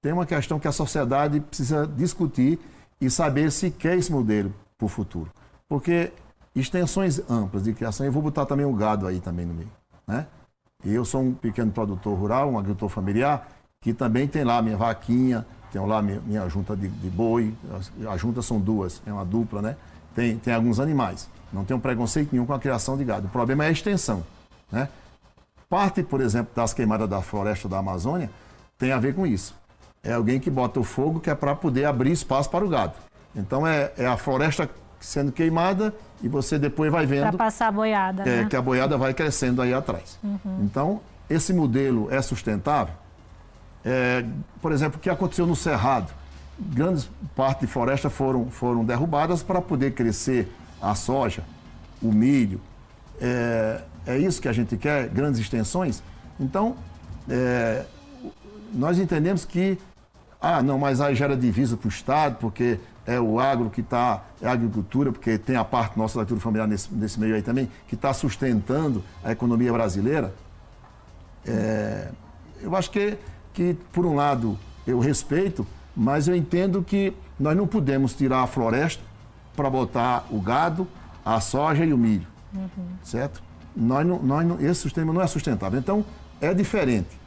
tem 0.00 0.12
uma 0.12 0.26
questão 0.26 0.60
que 0.60 0.68
a 0.68 0.72
sociedade 0.72 1.40
precisa 1.40 1.86
discutir 1.86 2.60
e 3.00 3.10
saber 3.10 3.50
se 3.50 3.70
quer 3.70 3.96
esse 3.96 4.12
modelo 4.12 4.54
para 4.78 4.86
o 4.86 4.88
futuro. 4.88 5.30
Porque 5.68 6.12
extensões 6.54 7.18
amplas 7.28 7.64
de 7.64 7.72
criação, 7.72 8.06
eu 8.06 8.12
vou 8.12 8.22
botar 8.22 8.46
também 8.46 8.64
o 8.64 8.72
gado 8.72 9.06
aí 9.08 9.18
também 9.18 9.44
no 9.44 9.54
meio. 9.54 9.70
Né? 10.06 10.26
Eu 10.84 11.04
sou 11.04 11.22
um 11.22 11.34
pequeno 11.34 11.72
produtor 11.72 12.16
rural, 12.16 12.50
um 12.50 12.58
agricultor 12.58 12.88
familiar, 12.88 13.48
que 13.80 13.92
também 13.92 14.28
tem 14.28 14.44
lá 14.44 14.62
minha 14.62 14.76
vaquinha, 14.76 15.44
tenho 15.72 15.86
lá 15.86 16.00
minha, 16.00 16.20
minha 16.20 16.48
junta 16.48 16.76
de, 16.76 16.86
de 16.88 17.10
boi, 17.10 17.52
as, 17.76 17.90
as 18.08 18.20
juntas 18.20 18.46
são 18.46 18.60
duas, 18.60 19.02
é 19.04 19.12
uma 19.12 19.24
dupla, 19.24 19.60
né? 19.60 19.76
Tem, 20.14 20.38
tem 20.38 20.54
alguns 20.54 20.78
animais. 20.78 21.28
Não 21.54 21.64
tem 21.64 21.76
um 21.76 21.80
preconceito 21.80 22.30
nenhum 22.32 22.44
com 22.44 22.52
a 22.52 22.58
criação 22.58 22.96
de 22.96 23.04
gado. 23.04 23.28
O 23.28 23.30
problema 23.30 23.64
é 23.64 23.68
a 23.68 23.70
extensão. 23.70 24.24
Né? 24.70 24.88
Parte, 25.70 26.02
por 26.02 26.20
exemplo, 26.20 26.52
das 26.54 26.74
queimadas 26.74 27.08
da 27.08 27.22
floresta 27.22 27.68
da 27.68 27.78
Amazônia 27.78 28.28
tem 28.76 28.90
a 28.90 28.98
ver 28.98 29.14
com 29.14 29.24
isso. 29.24 29.54
É 30.02 30.12
alguém 30.12 30.40
que 30.40 30.50
bota 30.50 30.80
o 30.80 30.84
fogo 30.84 31.20
que 31.20 31.30
é 31.30 31.34
para 31.34 31.54
poder 31.54 31.84
abrir 31.84 32.10
espaço 32.10 32.50
para 32.50 32.64
o 32.64 32.68
gado. 32.68 32.94
Então 33.34 33.66
é, 33.66 33.92
é 33.96 34.06
a 34.06 34.16
floresta 34.16 34.68
sendo 35.00 35.30
queimada 35.30 35.94
e 36.22 36.28
você 36.28 36.58
depois 36.58 36.90
vai 36.90 37.06
vendo. 37.06 37.28
Para 37.28 37.38
passar 37.38 37.68
a 37.68 37.72
boiada. 37.72 38.22
É, 38.22 38.42
né? 38.42 38.46
que 38.48 38.56
a 38.56 38.62
boiada 38.62 38.98
vai 38.98 39.14
crescendo 39.14 39.62
aí 39.62 39.72
atrás. 39.72 40.18
Uhum. 40.22 40.58
Então, 40.60 41.00
esse 41.30 41.52
modelo 41.52 42.08
é 42.12 42.20
sustentável. 42.20 42.94
É, 43.84 44.24
por 44.60 44.72
exemplo, 44.72 44.98
o 44.98 45.00
que 45.00 45.10
aconteceu 45.10 45.46
no 45.46 45.54
Cerrado? 45.54 46.12
Grandes 46.58 47.10
partes 47.34 47.66
de 47.66 47.72
floresta 47.72 48.08
foram, 48.08 48.50
foram 48.50 48.84
derrubadas 48.84 49.42
para 49.42 49.60
poder 49.60 49.92
crescer 49.92 50.48
a 50.90 50.94
soja, 50.94 51.42
o 52.02 52.12
milho. 52.12 52.60
É, 53.20 53.82
é 54.06 54.18
isso 54.18 54.40
que 54.40 54.48
a 54.48 54.52
gente 54.52 54.76
quer, 54.76 55.08
grandes 55.08 55.40
extensões? 55.40 56.02
Então, 56.38 56.76
é, 57.28 57.84
nós 58.72 58.98
entendemos 58.98 59.44
que 59.44 59.78
Ah, 60.46 60.62
não, 60.62 60.78
mas 60.78 61.00
aí 61.00 61.14
gera 61.14 61.34
divisa 61.34 61.74
para 61.74 61.86
o 61.86 61.88
Estado, 61.88 62.36
porque 62.38 62.78
é 63.06 63.18
o 63.18 63.40
agro 63.40 63.70
que 63.70 63.80
está, 63.80 64.24
é 64.42 64.46
a 64.46 64.52
agricultura, 64.52 65.10
porque 65.10 65.38
tem 65.38 65.56
a 65.56 65.64
parte 65.64 65.96
nossa 65.96 66.16
da 66.16 66.20
agricultura 66.20 66.42
familiar 66.42 66.68
nesse, 66.68 66.92
nesse 66.92 67.18
meio 67.18 67.34
aí 67.34 67.40
também, 67.40 67.66
que 67.88 67.94
está 67.94 68.12
sustentando 68.12 69.02
a 69.24 69.32
economia 69.32 69.72
brasileira. 69.72 70.34
É, 71.46 72.10
eu 72.60 72.76
acho 72.76 72.90
que, 72.90 73.16
que, 73.54 73.74
por 73.90 74.04
um 74.04 74.14
lado, 74.14 74.58
eu 74.86 74.98
respeito, 74.98 75.66
mas 75.96 76.28
eu 76.28 76.36
entendo 76.36 76.82
que 76.82 77.14
nós 77.40 77.56
não 77.56 77.66
podemos 77.66 78.12
tirar 78.14 78.42
a 78.42 78.46
floresta 78.46 79.02
para 79.56 79.70
botar 79.70 80.26
o 80.30 80.40
gado, 80.40 80.86
a 81.24 81.40
soja 81.40 81.84
e 81.84 81.92
o 81.92 81.98
milho. 81.98 82.26
Uhum. 82.54 82.68
Certo? 83.02 83.42
Nós 83.76 84.06
não, 84.06 84.22
nós 84.22 84.46
não, 84.46 84.60
esse 84.60 84.82
sistema 84.82 85.12
não 85.12 85.20
é 85.20 85.26
sustentável. 85.26 85.78
Então, 85.78 86.04
é 86.40 86.52
diferente. 86.54 87.18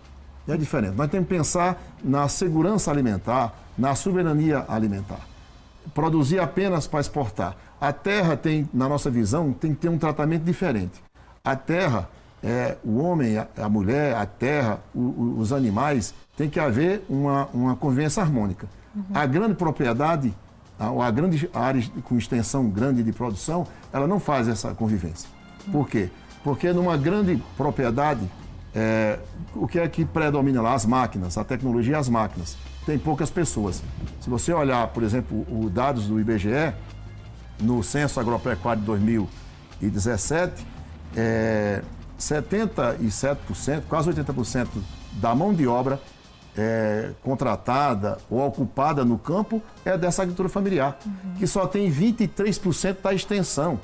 É 0.48 0.56
diferente. 0.56 0.96
Nós 0.96 1.10
temos 1.10 1.28
que 1.28 1.36
pensar 1.36 1.82
na 2.04 2.28
segurança 2.30 2.90
alimentar, 2.90 3.54
na 3.78 3.96
soberania 3.96 4.66
alimentar. 4.68 5.20
Produzir 5.94 6.40
apenas 6.40 6.88
para 6.88 7.02
exportar. 7.02 7.56
A 7.80 7.92
terra 7.92 8.38
tem, 8.38 8.68
na 8.74 8.88
nossa 8.88 9.10
visão, 9.10 9.52
tem 9.52 9.74
que 9.74 9.82
ter 9.82 9.90
um 9.90 9.98
tratamento 9.98 10.44
diferente. 10.44 11.02
A 11.44 11.56
terra, 11.56 12.10
é, 12.42 12.78
o 12.84 12.98
homem, 12.98 13.38
a, 13.38 13.70
mulher, 13.70 14.16
a 14.16 14.26
terra, 14.26 14.80
o, 14.94 15.00
o, 15.00 15.40
os 15.40 15.52
animais, 15.52 16.13
tem 16.36 16.50
que 16.50 16.60
haver 16.60 17.04
uma, 17.10 17.48
uma 17.54 17.76
convivência 17.76 18.24
harmônica. 18.24 18.68
Uhum. 18.96 19.04
A 19.13 19.26
grande 19.26 19.56
propriedade, 19.56 20.34
a, 20.80 21.08
a 21.08 21.12
grande 21.12 21.50
área 21.54 21.84
com 22.04 22.18
extensão 22.18 22.70
grande 22.70 23.04
de 23.04 23.12
produção, 23.12 23.66
ela 23.92 24.08
não 24.08 24.20
faz 24.20 24.48
essa 24.48 24.74
convivência. 24.74 25.30
Por 25.72 25.88
quê? 25.88 26.10
Porque 26.44 26.72
numa 26.72 26.96
grande 26.96 27.42
propriedade, 27.56 28.30
é, 28.74 29.20
o 29.56 29.68
que 29.68 29.80
é 29.80 29.88
que 29.88 30.06
predomina 30.06 30.62
lá? 30.62 30.74
As 30.74 30.86
máquinas, 30.86 31.38
a 31.38 31.44
tecnologia 31.44 31.94
e 31.94 31.96
as 31.96 32.08
máquinas. 32.08 32.58
Tem 32.86 32.98
poucas 32.98 33.30
pessoas. 33.30 33.84
Se 34.22 34.30
você 34.30 34.54
olhar, 34.54 34.88
por 34.90 35.04
exemplo, 35.04 35.46
os 35.50 35.72
dados 35.72 36.06
do 36.08 36.20
IBGE, 36.20 36.74
no 37.60 37.84
Censo 37.84 38.20
Agropecuário 38.20 38.80
de 38.80 38.86
2017, 38.86 40.66
é, 41.16 41.82
77%, 42.20 43.82
quase 43.90 44.10
80% 44.12 44.68
da 45.13 45.34
mão 45.36 45.54
de 45.54 45.68
obra 45.68 46.00
é, 46.58 47.12
contratada 47.24 48.17
ou 48.30 48.46
ocupada 48.46 49.06
no 49.06 49.17
campo 49.17 49.62
é 49.86 49.98
dessa 49.98 50.24
agricultura 50.24 50.50
familiar, 50.50 50.98
uhum. 51.06 51.36
que 51.38 51.46
só 51.46 51.67
tem 51.67 51.91
23% 51.91 52.98
da 53.02 53.13
extensão 53.13 53.80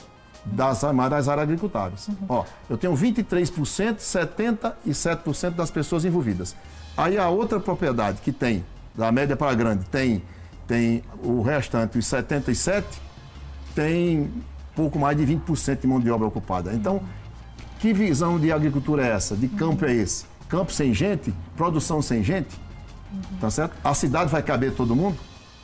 das, 0.46 0.82
das 0.82 1.28
áreas 1.28 1.44
agricultáveis. 1.44 2.08
Uhum. 2.08 2.16
Ó, 2.30 2.46
eu 2.70 2.78
tenho 2.78 2.94
23%, 2.94 3.98
77% 3.98 5.52
das 5.52 5.72
pessoas 5.72 6.04
envolvidas. 6.04 6.56
Aí 6.98 7.18
a 7.18 7.30
outra 7.30 7.60
propriedade 7.60 8.22
que 8.22 8.32
tem, 8.32 8.66
da 8.96 9.12
média 9.12 9.36
para 9.36 9.54
grande, 9.54 9.86
tem, 9.86 10.24
tem 10.68 11.04
o 11.24 11.42
restante, 11.42 11.98
os 11.98 12.06
77%, 12.06 12.84
tem 13.74 14.32
pouco 14.76 15.00
mais 15.00 15.18
de 15.18 15.26
20% 15.26 15.82
de 15.82 15.88
mão 15.88 16.00
de 16.00 16.10
obra 16.12 16.28
ocupada. 16.28 16.74
Então, 16.74 17.02
que 17.80 17.94
visão 17.94 18.40
de 18.40 18.52
agricultura 18.52 19.06
é 19.06 19.12
essa? 19.12 19.36
De 19.36 19.48
campo 19.48 19.86
é 19.86 19.94
esse? 19.94 20.26
Campo 20.54 20.72
sem 20.72 20.94
gente? 20.94 21.34
Produção 21.58 22.00
sem 22.00 22.24
gente? 22.24 22.56
Uhum. 23.12 23.40
Tá 23.42 23.50
certo? 23.50 23.76
A 23.84 23.92
cidade 23.96 24.30
vai 24.30 24.44
caber 24.44 24.72
todo 24.76 24.96
mundo? 24.96 25.18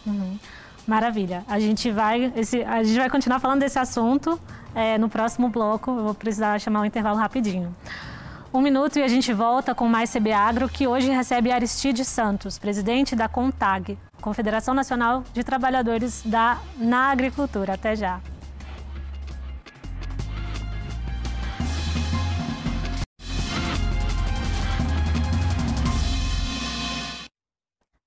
Uhum. 0.03 0.35
Maravilha. 0.87 1.45
A 1.47 1.59
gente 1.59 1.91
vai, 1.91 2.33
esse, 2.35 2.63
a 2.63 2.81
gente 2.81 2.97
vai 2.97 3.07
continuar 3.07 3.39
falando 3.39 3.59
desse 3.59 3.77
assunto 3.77 4.41
é, 4.73 4.97
no 4.97 5.07
próximo 5.07 5.47
bloco. 5.47 5.91
Eu 5.91 6.03
vou 6.05 6.15
precisar 6.15 6.59
chamar 6.59 6.81
um 6.81 6.85
intervalo 6.85 7.19
rapidinho. 7.19 7.75
Um 8.51 8.61
minuto 8.61 8.97
e 8.97 9.03
a 9.03 9.07
gente 9.07 9.31
volta 9.31 9.75
com 9.75 9.87
mais 9.87 10.11
CB 10.11 10.31
Agro, 10.31 10.67
que 10.67 10.87
hoje 10.87 11.11
recebe 11.11 11.51
Aristide 11.51 12.03
Santos, 12.03 12.57
presidente 12.57 13.15
da 13.15 13.29
CONTAG, 13.29 13.95
Confederação 14.19 14.73
Nacional 14.73 15.23
de 15.31 15.43
Trabalhadores 15.43 16.23
da, 16.25 16.57
na 16.75 17.11
Agricultura. 17.11 17.75
Até 17.75 17.95
já. 17.95 18.19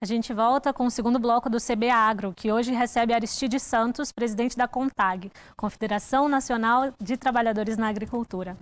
A 0.02 0.04
gente 0.04 0.34
volta 0.34 0.72
com 0.72 0.84
o 0.84 0.90
segundo 0.90 1.16
bloco 1.16 1.48
do 1.48 1.58
CB 1.58 1.88
Agro, 1.88 2.32
que 2.34 2.50
hoje 2.50 2.72
recebe 2.72 3.14
Aristide 3.14 3.60
Santos, 3.60 4.10
presidente 4.10 4.56
da 4.56 4.66
CONTAG, 4.66 5.30
Confederação 5.56 6.28
Nacional 6.28 6.92
de 7.00 7.16
Trabalhadores 7.16 7.76
na 7.76 7.86
Agricultura. 7.86 8.56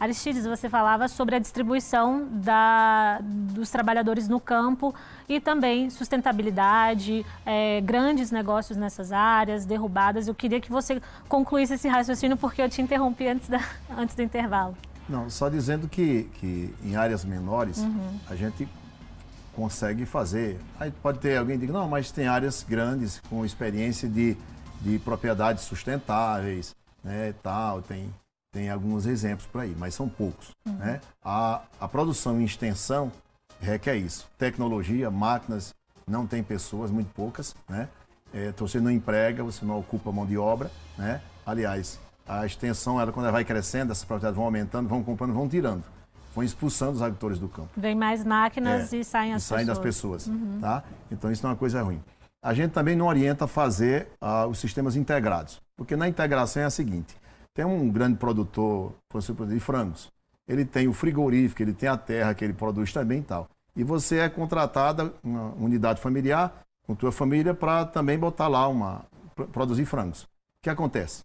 Aristides, 0.00 0.46
você 0.46 0.66
falava 0.66 1.06
sobre 1.06 1.36
a 1.36 1.38
distribuição 1.38 2.26
da, 2.30 3.18
dos 3.20 3.68
trabalhadores 3.68 4.30
no 4.30 4.40
campo 4.40 4.94
e 5.28 5.38
também 5.38 5.90
sustentabilidade, 5.90 7.22
é, 7.44 7.82
grandes 7.82 8.30
negócios 8.30 8.78
nessas 8.78 9.12
áreas, 9.12 9.66
derrubadas. 9.66 10.26
Eu 10.26 10.34
queria 10.34 10.58
que 10.58 10.70
você 10.70 11.02
concluísse 11.28 11.74
esse 11.74 11.86
raciocínio 11.86 12.38
porque 12.38 12.62
eu 12.62 12.68
te 12.70 12.80
interrompi 12.80 13.28
antes, 13.28 13.46
da, 13.46 13.60
antes 13.94 14.16
do 14.16 14.22
intervalo. 14.22 14.74
Não, 15.06 15.28
só 15.28 15.50
dizendo 15.50 15.86
que, 15.86 16.30
que 16.40 16.74
em 16.82 16.96
áreas 16.96 17.26
menores 17.26 17.76
uhum. 17.78 18.18
a 18.28 18.34
gente 18.34 18.66
consegue 19.58 20.06
fazer. 20.06 20.56
Aí 20.78 20.92
pode 21.02 21.18
ter 21.18 21.36
alguém 21.36 21.58
que 21.58 21.66
diga, 21.66 21.76
não, 21.76 21.88
mas 21.88 22.12
tem 22.12 22.28
áreas 22.28 22.64
grandes 22.66 23.20
com 23.28 23.44
experiência 23.44 24.08
de, 24.08 24.36
de 24.80 25.00
propriedades 25.00 25.64
sustentáveis, 25.64 26.76
né, 27.02 27.34
tal, 27.42 27.82
tem, 27.82 28.14
tem 28.52 28.70
alguns 28.70 29.04
exemplos 29.04 29.48
por 29.48 29.62
aí, 29.62 29.74
mas 29.76 29.96
são 29.96 30.08
poucos. 30.08 30.52
Uhum. 30.64 30.74
Né? 30.74 31.00
A, 31.24 31.62
a 31.80 31.88
produção 31.88 32.40
em 32.40 32.44
extensão 32.44 33.10
requer 33.60 33.96
isso. 33.96 34.28
Tecnologia, 34.38 35.10
máquinas, 35.10 35.74
não 36.06 36.24
tem 36.24 36.40
pessoas, 36.40 36.88
muito 36.88 37.12
poucas, 37.12 37.56
né? 37.68 37.88
É, 38.32 38.48
então 38.48 38.68
você 38.68 38.78
não 38.78 38.90
emprega, 38.90 39.42
você 39.42 39.64
não 39.64 39.78
ocupa 39.78 40.12
mão 40.12 40.24
de 40.24 40.38
obra, 40.38 40.70
né? 40.96 41.20
Aliás, 41.44 41.98
a 42.26 42.46
extensão, 42.46 43.00
ela, 43.00 43.10
quando 43.10 43.26
ela 43.26 43.32
vai 43.32 43.44
crescendo, 43.44 43.90
essas 43.90 44.04
propriedades 44.04 44.36
vão 44.36 44.44
aumentando, 44.44 44.88
vão 44.88 45.02
comprando, 45.02 45.34
vão 45.34 45.48
tirando 45.48 45.82
foi 46.38 46.44
expulsando 46.44 46.92
os 46.92 47.02
agricultores 47.02 47.40
do 47.40 47.48
campo. 47.48 47.68
Vem 47.76 47.96
mais 47.96 48.24
máquinas 48.24 48.92
é, 48.92 48.98
e 48.98 49.04
saem 49.04 49.34
as 49.34 49.42
e 49.42 49.46
saem 49.46 49.66
pessoas. 49.66 49.76
das 49.76 49.84
pessoas, 49.84 50.26
uhum. 50.28 50.58
tá? 50.60 50.84
Então 51.10 51.32
isso 51.32 51.42
não 51.42 51.50
é 51.50 51.52
uma 51.52 51.58
coisa 51.58 51.82
ruim. 51.82 52.00
A 52.40 52.54
gente 52.54 52.70
também 52.70 52.94
não 52.94 53.08
orienta 53.08 53.46
a 53.46 53.48
fazer 53.48 54.06
uh, 54.22 54.46
os 54.46 54.60
sistemas 54.60 54.94
integrados, 54.94 55.60
porque 55.76 55.96
na 55.96 56.08
integração 56.08 56.62
é 56.62 56.66
a 56.66 56.70
seguinte: 56.70 57.16
tem 57.52 57.64
um 57.64 57.90
grande 57.90 58.18
produtor, 58.18 58.94
de 59.48 59.58
frangos, 59.58 60.12
ele 60.46 60.64
tem 60.64 60.86
o 60.86 60.92
frigorífico, 60.92 61.60
ele 61.60 61.72
tem 61.72 61.88
a 61.88 61.96
terra 61.96 62.32
que 62.34 62.44
ele 62.44 62.52
produz 62.52 62.92
também 62.92 63.18
e 63.18 63.24
tal. 63.24 63.48
E 63.74 63.82
você 63.82 64.18
é 64.18 64.28
contratada, 64.28 65.12
uma 65.24 65.52
unidade 65.56 66.00
familiar, 66.00 66.62
com 66.86 66.94
tua 66.94 67.10
família, 67.10 67.52
para 67.52 67.84
também 67.84 68.16
botar 68.16 68.46
lá 68.46 68.68
uma. 68.68 69.04
produzir 69.50 69.86
frangos. 69.86 70.22
O 70.22 70.28
que 70.62 70.70
acontece? 70.70 71.24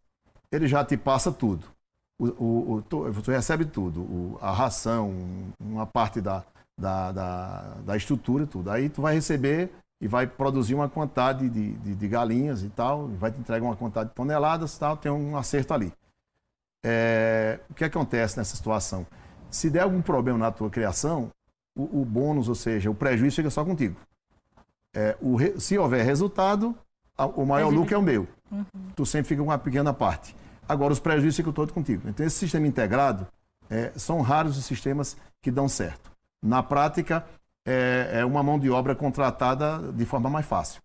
Ele 0.51 0.67
já 0.67 0.83
te 0.83 0.97
passa 0.97 1.31
tudo 1.31 1.72
o, 2.19 2.27
o, 2.27 2.73
o 2.73 2.81
tu, 2.81 3.11
tu, 3.21 3.31
recebe 3.31 3.65
tudo, 3.65 4.01
o, 4.01 4.37
a 4.41 4.51
ração, 4.51 5.13
uma 5.59 5.85
parte 5.85 6.21
da, 6.21 6.43
da, 6.79 7.11
da, 7.11 7.61
da, 7.85 7.97
estrutura, 7.97 8.45
tudo. 8.45 8.69
Aí 8.69 8.89
tu 8.89 9.01
vai 9.01 9.15
receber 9.15 9.71
e 10.01 10.07
vai 10.07 10.27
produzir 10.27 10.75
uma 10.75 10.89
quantidade 10.89 11.49
de, 11.49 11.73
de, 11.77 11.95
de 11.95 12.07
galinhas 12.07 12.63
e 12.63 12.69
tal, 12.69 13.07
vai 13.07 13.31
te 13.31 13.39
entregar 13.39 13.65
uma 13.65 13.75
quantidade 13.75 14.09
de 14.09 14.15
toneladas 14.15 14.75
e 14.75 14.79
tal, 14.79 14.97
tem 14.97 15.11
um 15.11 15.37
acerto 15.37 15.73
ali. 15.73 15.93
É, 16.85 17.59
o 17.69 17.73
que 17.73 17.85
acontece 17.85 18.37
nessa 18.37 18.55
situação? 18.55 19.07
Se 19.49 19.69
der 19.69 19.81
algum 19.81 20.01
problema 20.01 20.37
na 20.37 20.51
tua 20.51 20.69
criação, 20.69 21.31
o, 21.75 22.01
o 22.01 22.05
bônus, 22.05 22.49
ou 22.49 22.55
seja, 22.55 22.91
o 22.91 22.95
prejuízo 22.95 23.37
fica 23.37 23.49
só 23.49 23.63
contigo. 23.63 23.95
É, 24.93 25.17
o, 25.21 25.37
se 25.59 25.77
houver 25.77 26.05
resultado, 26.05 26.77
o 27.35 27.45
maior 27.45 27.69
lucro 27.69 27.95
é 27.95 27.97
o 27.97 28.01
meu. 28.01 28.27
Uhum. 28.51 28.65
Tu 28.95 29.05
sempre 29.05 29.29
fica 29.29 29.41
com 29.41 29.49
uma 29.49 29.57
pequena 29.57 29.93
parte. 29.93 30.35
Agora, 30.67 30.93
os 30.93 30.99
prejuízos 30.99 31.35
ficam 31.35 31.53
todos 31.53 31.73
contigo. 31.73 32.07
Então, 32.07 32.25
esse 32.25 32.37
sistema 32.37 32.67
integrado, 32.67 33.27
é, 33.69 33.91
são 33.95 34.21
raros 34.21 34.57
os 34.57 34.65
sistemas 34.65 35.17
que 35.41 35.51
dão 35.51 35.67
certo. 35.67 36.11
Na 36.41 36.61
prática, 36.61 37.25
é, 37.65 38.09
é, 38.13 38.25
uma 38.25 38.43
mão 38.43 38.59
de 38.59 38.69
obra 38.69 38.95
contratada 38.95 39.91
de 39.91 40.05
forma 40.05 40.29
mais 40.29 40.45
fácil. 40.45 40.81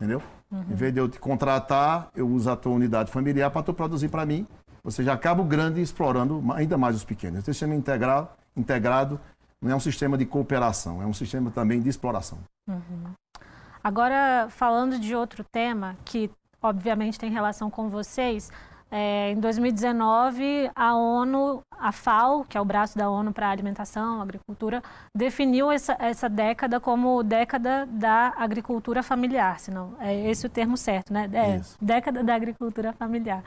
Entendeu? 0.00 0.22
Uhum. 0.50 0.62
Em 0.70 0.74
vez 0.74 0.92
de 0.92 1.00
eu 1.00 1.08
te 1.08 1.18
contratar, 1.18 2.10
eu 2.14 2.28
uso 2.28 2.50
a 2.50 2.56
tua 2.56 2.72
unidade 2.72 3.10
familiar 3.10 3.50
para 3.50 3.62
tu 3.62 3.72
produzir 3.72 4.08
para 4.08 4.26
mim. 4.26 4.46
Você 4.82 5.04
já 5.04 5.12
acaba 5.12 5.40
o 5.40 5.44
grande 5.44 5.80
explorando 5.80 6.42
ainda 6.52 6.76
mais 6.76 6.96
os 6.96 7.04
pequenos. 7.04 7.38
Esse 7.38 7.52
sistema 7.52 7.74
integral, 7.74 8.36
integrado 8.56 9.20
não 9.60 9.70
é 9.70 9.76
um 9.76 9.80
sistema 9.80 10.18
de 10.18 10.26
cooperação, 10.26 11.00
é 11.00 11.06
um 11.06 11.12
sistema 11.12 11.50
também 11.52 11.80
de 11.80 11.88
exploração. 11.88 12.38
Uhum. 12.66 13.12
Agora, 13.82 14.48
falando 14.50 14.98
de 14.98 15.14
outro 15.14 15.44
tema 15.44 15.96
que 16.04 16.30
obviamente 16.60 17.18
tem 17.18 17.30
relação 17.30 17.70
com 17.70 17.88
vocês, 17.88 18.50
é, 18.94 19.30
em 19.30 19.40
2019, 19.40 20.70
a 20.76 20.94
ONU, 20.94 21.62
a 21.78 21.90
FAO, 21.92 22.44
que 22.44 22.58
é 22.58 22.60
o 22.60 22.64
braço 22.64 22.98
da 22.98 23.08
ONU 23.08 23.32
para 23.32 23.48
alimentação, 23.48 24.20
agricultura, 24.20 24.82
definiu 25.16 25.72
essa, 25.72 25.96
essa 25.98 26.28
década 26.28 26.78
como 26.78 27.22
década 27.22 27.86
da 27.86 28.34
agricultura 28.36 29.02
familiar, 29.02 29.58
senão 29.58 29.94
é 29.98 30.28
esse 30.28 30.46
o 30.46 30.50
termo 30.50 30.76
certo, 30.76 31.10
né? 31.10 31.26
É, 31.32 31.60
década 31.80 32.22
da 32.22 32.34
agricultura 32.34 32.92
familiar. 32.92 33.42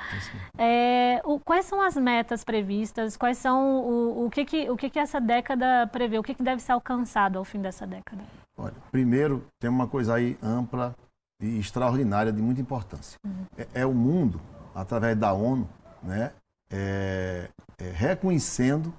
É, 0.58 1.22
o, 1.24 1.40
quais 1.40 1.66
são 1.66 1.80
as 1.80 1.96
metas 1.96 2.44
previstas? 2.44 3.16
Quais 3.16 3.38
são 3.38 3.82
o, 3.86 4.26
o 4.26 4.30
que 4.32 4.46
que 4.46 4.68
o 4.72 4.76
que 4.76 4.90
que 4.90 4.98
essa 4.98 5.22
década 5.22 5.88
prevê? 5.92 6.18
O 6.18 6.24
que 6.24 6.34
que 6.34 6.42
deve 6.42 6.60
ser 6.60 6.72
alcançado 6.72 7.38
ao 7.38 7.46
fim 7.46 7.62
dessa 7.62 7.86
década? 7.86 8.24
Olha, 8.58 8.74
primeiro, 8.92 9.46
tem 9.60 9.70
uma 9.70 9.88
coisa 9.88 10.16
aí 10.16 10.40
ampla 10.42 10.96
e 11.40 11.60
extraordinária 11.60 12.32
de 12.32 12.42
muita 12.42 12.62
importância. 12.62 13.20
Uhum. 13.24 13.46
É, 13.58 13.82
é, 13.82 13.86
o 13.86 13.94
mundo, 13.94 14.40
através 14.76 15.18
da 15.18 15.32
ONU, 15.32 15.68
né, 16.04 16.34
é, 16.70 17.50
é 17.78 17.90
reconhecendo 17.92 18.94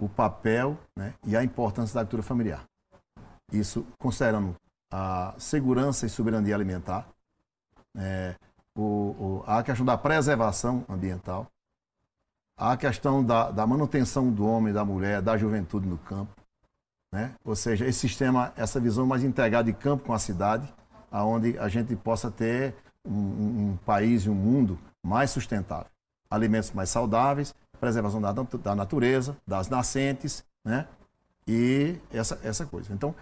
o 0.00 0.08
papel 0.08 0.78
né, 0.96 1.12
e 1.26 1.36
a 1.36 1.44
importância 1.44 1.94
da 1.94 2.00
agricultura 2.00 2.22
familiar. 2.22 2.64
Isso 3.52 3.86
considerando 3.98 4.56
a 4.90 5.34
segurança 5.38 6.06
e 6.06 6.08
soberania 6.08 6.54
alimentar, 6.54 7.06
é, 7.96 8.34
o, 8.74 8.82
o, 8.82 9.44
a 9.46 9.62
questão 9.62 9.84
da 9.84 9.98
preservação 9.98 10.84
ambiental, 10.88 11.46
a 12.56 12.76
questão 12.76 13.22
da, 13.24 13.50
da, 13.50 13.66
manutenção 13.66 14.32
do 14.32 14.46
homem, 14.46 14.72
da 14.72 14.84
mulher, 14.84 15.20
da 15.20 15.36
juventude 15.36 15.86
no 15.86 15.98
campo, 15.98 16.32
né? 17.12 17.34
ou 17.44 17.54
seja, 17.54 17.84
esse 17.86 17.98
sistema, 18.00 18.52
essa 18.56 18.80
visão 18.80 19.06
mais 19.06 19.22
integrada 19.22 19.64
de 19.64 19.76
campo 19.76 20.04
com 20.04 20.12
a 20.12 20.18
cidade, 20.18 20.72
aonde 21.10 21.58
a 21.58 21.68
gente 21.68 21.94
possa 21.96 22.30
ter 22.30 22.74
um, 23.12 23.70
um, 23.72 23.78
país 23.84 24.22
e 24.22 24.30
um 24.30 24.34
mundo 24.34 24.78
mais 25.02 25.30
sustentável, 25.30 25.90
alimentos 26.30 26.70
mais 26.72 26.90
saudáveis, 26.90 27.54
preservação 27.80 28.20
da, 28.20 28.32
da 28.32 28.74
natureza, 28.74 29.36
das 29.46 29.68
nascentes, 29.68 30.44
né? 30.64 30.86
e 31.46 31.96
essa, 32.12 32.38
essa 32.42 32.66
coisa. 32.66 32.92
Então, 32.92 33.14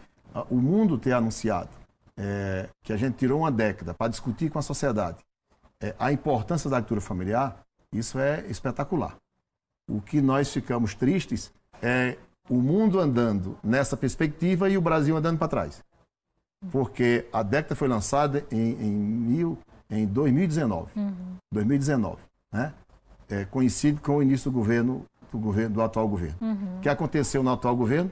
o 0.50 0.56
mundo 0.56 0.98
ter 0.98 1.12
anunciado 1.12 1.70
é, 2.16 2.68
que 2.82 2.92
a 2.92 2.96
gente 2.96 3.16
tirou 3.16 3.40
uma 3.40 3.50
década 3.50 3.94
para 3.94 4.08
discutir 4.08 4.50
com 4.50 4.58
a 4.58 4.62
sociedade 4.62 5.18
é, 5.80 5.94
a 5.98 6.12
importância 6.12 6.68
da 6.68 6.76
agricultura 6.76 7.00
familiar, 7.00 7.64
isso 7.92 8.18
é 8.18 8.44
espetacular. 8.48 9.16
O 9.88 10.00
que 10.00 10.20
nós 10.20 10.52
ficamos 10.52 10.94
tristes 10.94 11.52
é 11.80 12.18
o 12.48 12.56
mundo 12.56 12.98
andando 12.98 13.58
nessa 13.62 13.96
perspectiva 13.96 14.68
e 14.68 14.76
o 14.76 14.80
Brasil 14.80 15.16
andando 15.16 15.38
para 15.38 15.48
trás. 15.48 15.82
Porque 16.70 17.26
a 17.32 17.42
década 17.42 17.76
foi 17.76 17.88
lançada 17.88 18.44
em, 18.50 18.72
em, 18.72 19.52
em 19.90 20.06
2019. 20.06 20.92
Uhum. 20.96 21.36
2019, 21.52 22.18
né? 22.52 22.72
É, 23.28 23.44
coincide 23.44 24.00
com 24.00 24.16
o 24.16 24.22
início 24.22 24.50
do 24.50 24.54
governo 24.58 25.04
do, 25.30 25.38
governo, 25.38 25.74
do 25.74 25.82
atual 25.82 26.08
governo. 26.08 26.36
Uhum. 26.40 26.78
O 26.78 26.80
que 26.80 26.88
aconteceu 26.88 27.42
no 27.42 27.50
atual 27.50 27.76
governo? 27.76 28.10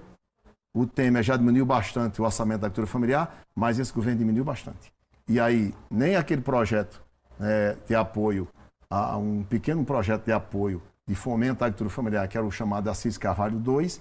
O 0.75 0.87
Temer 0.87 1.23
já 1.23 1.37
diminuiu 1.37 1.65
bastante 1.65 2.21
o 2.21 2.25
orçamento 2.25 2.61
da 2.61 2.67
agricultura 2.67 2.87
familiar, 2.87 3.43
mas 3.55 3.79
esse 3.79 3.93
governo 3.93 4.19
diminuiu 4.19 4.45
bastante. 4.45 4.93
E 5.27 5.41
aí, 5.41 5.75
nem 5.91 6.17
aquele 6.17 6.43
projeto 6.43 7.03
é, 7.41 7.77
de 7.87 7.95
apoio, 7.95 8.47
a 8.89 9.17
um 9.17 9.43
pequeno 9.43 9.85
projeto 9.85 10.25
de 10.27 10.33
apoio 10.33 10.83
de 11.07 11.15
fomento 11.15 11.65
à 11.65 11.67
agricultura 11.67 11.91
familiar, 11.91 12.29
que 12.29 12.37
era 12.37 12.47
o 12.47 12.51
chamado 12.51 12.91
Assis 12.91 13.17
Carvalho 13.17 13.59
2, 13.59 14.01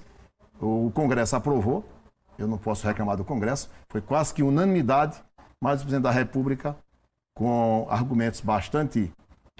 o 0.60 0.92
Congresso 0.94 1.36
aprovou, 1.36 1.86
eu 2.38 2.48
não 2.48 2.58
posso 2.58 2.86
reclamar 2.86 3.16
do 3.18 3.24
Congresso, 3.24 3.70
foi 3.90 4.02
quase 4.02 4.34
que 4.34 4.44
unanimidade, 4.44 5.18
mas 5.62 5.82
o 5.82 5.84
presidente 5.84 6.04
da 6.04 6.12
República, 6.12 6.76
com 7.36 7.86
argumentos 7.90 8.40
bastante 8.40 9.12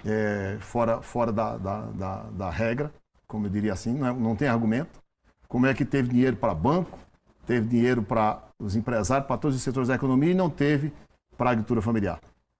é, 0.04 0.56
fora, 0.60 1.02
fora 1.02 1.30
da, 1.30 1.56
da, 1.56 1.80
da, 1.82 2.22
da, 2.22 2.50
regra, 2.50 2.92
como 3.28 3.46
eu 3.46 3.50
diria 3.50 3.72
assim, 3.72 3.94
não, 3.94 4.06
é, 4.06 4.12
não 4.12 4.34
tem 4.34 4.48
argumento. 4.48 4.98
Como 5.46 5.66
é 5.66 5.74
que 5.74 5.84
teve 5.84 6.08
dinheiro 6.08 6.36
para 6.36 6.54
banco, 6.54 6.98
teve 7.46 7.68
dinheiro 7.68 8.02
para 8.02 8.42
os 8.58 8.74
empresários, 8.74 9.26
para 9.26 9.36
todos 9.36 9.56
os 9.56 9.62
setores 9.62 9.88
da 9.88 9.94
economia 9.94 10.30
e 10.32 10.34
não 10.34 10.50
teve 10.50 10.92
para 11.36 11.50
a 11.50 11.52
agricultura 11.52 11.82
familiar. 11.82 12.18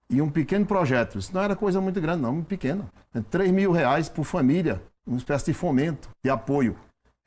E 0.09 0.21
um 0.21 0.29
pequeno 0.29 0.65
projeto, 0.65 1.17
isso 1.17 1.33
não 1.33 1.41
era 1.41 1.55
coisa 1.55 1.81
muito 1.81 1.99
grande, 1.99 2.21
não, 2.21 2.33
muito 2.33 2.47
pequena. 2.47 2.85
3 3.29 3.51
mil 3.51 3.71
reais 3.71 4.07
por 4.07 4.23
família, 4.23 4.81
uma 5.05 5.17
espécie 5.17 5.47
de 5.47 5.53
fomento, 5.53 6.09
de 6.23 6.29
apoio. 6.29 6.77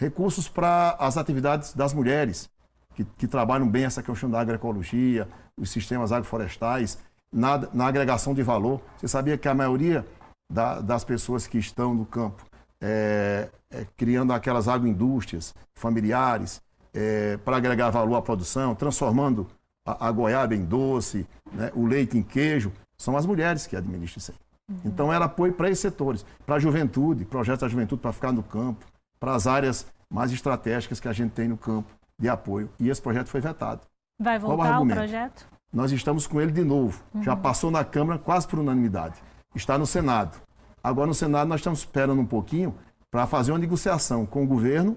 Recursos 0.00 0.48
para 0.48 0.96
as 0.98 1.18
atividades 1.18 1.74
das 1.74 1.92
mulheres, 1.92 2.48
que, 2.94 3.04
que, 3.04 3.28
trabalham 3.28 3.68
bem 3.68 3.84
essa 3.84 4.02
questão 4.02 4.30
da 4.30 4.40
agroecologia, 4.40 5.28
os 5.58 5.68
sistemas 5.68 6.10
agroflorestais, 6.10 6.98
na, 7.32 7.58
na 7.72 7.86
agregação 7.86 8.34
de 8.34 8.42
valor. 8.42 8.80
Você 8.96 9.08
sabia 9.08 9.38
que 9.38 9.48
a 9.48 9.54
maioria 9.54 10.04
da, 10.50 10.80
das 10.80 11.04
pessoas 11.04 11.46
que 11.46 11.58
estão 11.58 11.94
no 11.94 12.04
campo 12.04 12.44
é, 12.80 13.48
é, 13.70 13.86
criando 13.96 14.32
aquelas 14.32 14.66
agroindústrias 14.68 15.54
familiares 15.74 16.60
é, 16.92 17.36
para 17.38 17.56
agregar 17.56 17.90
valor 17.90 18.16
à 18.16 18.22
produção, 18.22 18.74
transformando 18.74 19.46
a, 19.86 20.08
a 20.08 20.10
goiaba 20.10 20.54
em 20.54 20.64
doce, 20.64 21.26
né, 21.52 21.70
o 21.74 21.86
leite 21.86 22.18
em 22.18 22.22
queijo, 22.22 22.72
são 22.96 23.16
as 23.16 23.24
mulheres 23.24 23.66
que 23.66 23.76
administram 23.76 24.18
isso 24.18 24.32
aí. 24.32 24.38
Uhum. 24.70 24.80
Então 24.84 25.12
era 25.12 25.24
apoio 25.24 25.52
para 25.52 25.68
esses 25.68 25.80
setores, 25.80 26.24
para 26.44 26.56
a 26.56 26.58
juventude, 26.58 27.24
projetos 27.24 27.60
da 27.60 27.68
juventude 27.68 28.00
para 28.00 28.12
ficar 28.12 28.32
no 28.32 28.42
campo, 28.42 28.84
para 29.18 29.34
as 29.34 29.46
áreas 29.46 29.86
mais 30.08 30.32
estratégicas 30.32 30.98
que 30.98 31.08
a 31.08 31.12
gente 31.12 31.32
tem 31.32 31.48
no 31.48 31.56
campo 31.56 31.90
de 32.18 32.28
apoio. 32.28 32.70
E 32.78 32.88
esse 32.88 33.00
projeto 33.00 33.28
foi 33.28 33.40
vetado. 33.40 33.82
Vai 34.18 34.38
voltar 34.38 34.80
o, 34.80 34.84
o 34.84 34.88
projeto? 34.88 35.46
Nós 35.72 35.92
estamos 35.92 36.26
com 36.26 36.40
ele 36.40 36.52
de 36.52 36.64
novo. 36.64 37.02
Uhum. 37.14 37.22
Já 37.22 37.36
passou 37.36 37.70
na 37.70 37.84
Câmara 37.84 38.18
quase 38.18 38.46
por 38.46 38.58
unanimidade. 38.58 39.16
Está 39.54 39.78
no 39.78 39.86
Senado. 39.86 40.40
Agora 40.82 41.06
no 41.06 41.14
Senado 41.14 41.48
nós 41.48 41.60
estamos 41.60 41.80
esperando 41.80 42.20
um 42.20 42.26
pouquinho 42.26 42.74
para 43.10 43.26
fazer 43.26 43.52
uma 43.52 43.58
negociação 43.58 44.24
com 44.24 44.44
o 44.44 44.46
governo, 44.46 44.96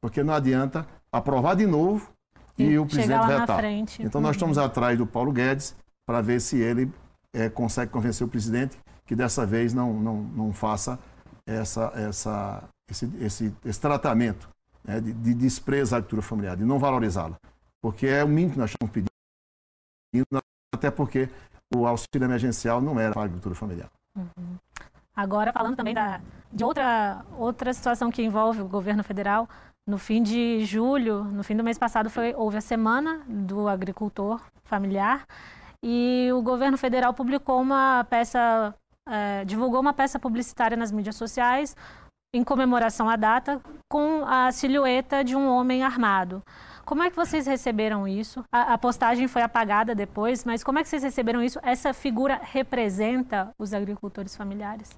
porque 0.00 0.22
não 0.22 0.32
adianta 0.32 0.86
aprovar 1.10 1.54
de 1.54 1.66
novo 1.66 2.10
e, 2.56 2.78
o 2.78 2.86
presidente 2.86 3.26
vetar. 3.26 3.64
Então 4.00 4.20
nós 4.20 4.36
estamos 4.36 4.56
uhum. 4.56 4.64
atrás 4.64 4.96
do 4.96 5.06
Paulo 5.06 5.32
Guedes 5.32 5.74
para 6.06 6.20
ver 6.20 6.40
se 6.40 6.58
ele 6.58 6.90
é, 7.32 7.48
consegue 7.48 7.90
convencer 7.90 8.26
o 8.26 8.30
presidente 8.30 8.76
que 9.04 9.14
dessa 9.14 9.44
vez 9.44 9.74
não, 9.74 9.92
não, 9.92 10.22
não 10.22 10.52
faça 10.52 10.98
essa, 11.46 11.92
essa, 11.94 12.64
esse, 12.90 13.10
esse, 13.20 13.54
esse 13.64 13.80
tratamento 13.80 14.48
né, 14.84 15.00
de, 15.00 15.12
de 15.12 15.34
desprezo 15.34 15.94
à 15.94 15.98
agricultura 15.98 16.22
familiar, 16.22 16.56
de 16.56 16.64
não 16.64 16.78
valorizá-la. 16.78 17.36
Porque 17.80 18.06
é 18.06 18.22
o 18.22 18.28
mínimo 18.28 18.52
que 18.52 18.58
nós 18.58 18.70
estamos 18.70 18.92
pedindo, 18.92 19.11
até 20.74 20.90
porque 20.90 21.28
o 21.74 21.86
auxílio 21.86 22.24
emergencial 22.24 22.80
não 22.80 22.98
era 22.98 23.12
para 23.12 23.22
a 23.22 23.24
agricultura 23.24 23.54
familiar. 23.54 23.90
Uhum. 24.16 24.56
Agora, 25.14 25.52
falando 25.52 25.76
também 25.76 25.94
da, 25.94 26.20
de 26.52 26.64
outra, 26.64 27.24
outra 27.38 27.72
situação 27.72 28.10
que 28.10 28.22
envolve 28.22 28.62
o 28.62 28.68
governo 28.68 29.04
federal, 29.04 29.48
no 29.86 29.98
fim 29.98 30.22
de 30.22 30.64
julho, 30.64 31.24
no 31.24 31.42
fim 31.42 31.56
do 31.56 31.64
mês 31.64 31.78
passado, 31.78 32.08
foi, 32.08 32.34
houve 32.34 32.56
a 32.56 32.60
Semana 32.60 33.22
do 33.26 33.68
Agricultor 33.68 34.40
Familiar 34.64 35.26
e 35.82 36.30
o 36.32 36.40
governo 36.40 36.78
federal 36.78 37.12
publicou 37.12 37.60
uma 37.60 38.06
peça, 38.08 38.74
é, 39.08 39.44
divulgou 39.44 39.80
uma 39.80 39.92
peça 39.92 40.18
publicitária 40.18 40.76
nas 40.76 40.92
mídias 40.92 41.16
sociais 41.16 41.76
em 42.34 42.42
comemoração 42.42 43.10
à 43.10 43.16
data 43.16 43.60
com 43.90 44.24
a 44.24 44.50
silhueta 44.52 45.22
de 45.22 45.36
um 45.36 45.48
homem 45.48 45.82
armado. 45.82 46.42
Como 46.92 47.02
é 47.02 47.08
que 47.08 47.16
vocês 47.16 47.46
receberam 47.46 48.06
isso? 48.06 48.44
A, 48.52 48.74
a, 48.74 48.76
postagem 48.76 49.26
foi 49.26 49.40
apagada 49.40 49.94
depois, 49.94 50.44
mas 50.44 50.62
como 50.62 50.78
é 50.78 50.82
que 50.82 50.90
vocês 50.90 51.02
receberam 51.02 51.42
isso? 51.42 51.58
Essa 51.62 51.94
figura 51.94 52.38
representa 52.42 53.50
os 53.58 53.72
agricultores 53.72 54.36
familiares? 54.36 54.90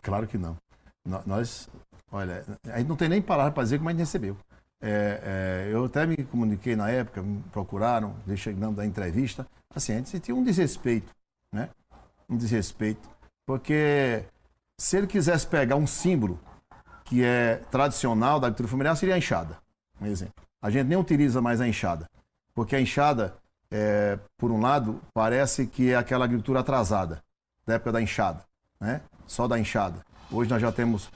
Claro 0.00 0.26
que 0.26 0.38
não. 0.38 0.56
Nós, 1.26 1.68
Olha, 2.10 2.42
a 2.72 2.78
gente 2.78 2.88
não 2.88 2.96
tem 2.96 3.06
nem 3.06 3.20
palavra 3.20 3.52
para 3.52 3.64
dizer 3.64 3.76
como 3.76 3.90
a 3.90 3.92
gente 3.92 4.00
recebeu. 4.00 4.34
É, 4.80 5.66
é, 5.68 5.74
eu 5.74 5.84
até 5.84 6.06
me 6.06 6.16
comuniquei 6.24 6.74
na 6.74 6.88
época, 6.88 7.20
me 7.20 7.42
procuraram, 7.52 8.16
chegando 8.34 8.76
da 8.76 8.86
entrevista. 8.86 9.46
Assim, 9.74 9.94
a 9.94 10.02
sentiu 10.06 10.38
um 10.38 10.42
desrespeito, 10.42 11.12
né? 11.52 11.68
Um 12.30 12.36
desrespeito. 12.38 13.06
Porque 13.44 14.24
se 14.80 14.96
ele 14.96 15.06
quisesse 15.06 15.46
pegar 15.46 15.76
um 15.76 15.86
símbolo 15.86 16.40
que 17.04 17.22
é 17.22 17.56
tradicional 17.70 18.40
da 18.40 18.46
agricultura 18.46 18.70
familiar, 18.70 18.96
seria 18.96 19.16
a 19.16 19.18
enxada, 19.18 19.58
um 20.00 20.06
exemplo. 20.06 20.42
A 20.62 20.70
gente 20.70 20.86
nem 20.86 20.96
utiliza 20.96 21.42
mais 21.42 21.60
a 21.60 21.66
enxada, 21.66 22.08
porque 22.54 22.76
a 22.76 22.80
enxada, 22.80 23.34
é, 23.68 24.16
por 24.38 24.52
um 24.52 24.60
lado, 24.60 25.00
parece 25.12 25.66
que 25.66 25.90
é 25.90 25.96
aquela 25.96 26.24
agricultura 26.24 26.60
atrasada, 26.60 27.20
da 27.66 27.74
época 27.74 27.90
da 27.90 28.00
enxada, 28.00 28.44
né? 28.80 29.00
Só 29.26 29.48
da 29.48 29.58
enxada. 29.58 30.04
Hoje 30.30 30.48
nós 30.48 30.62
já 30.62 30.70
temos 30.70 31.10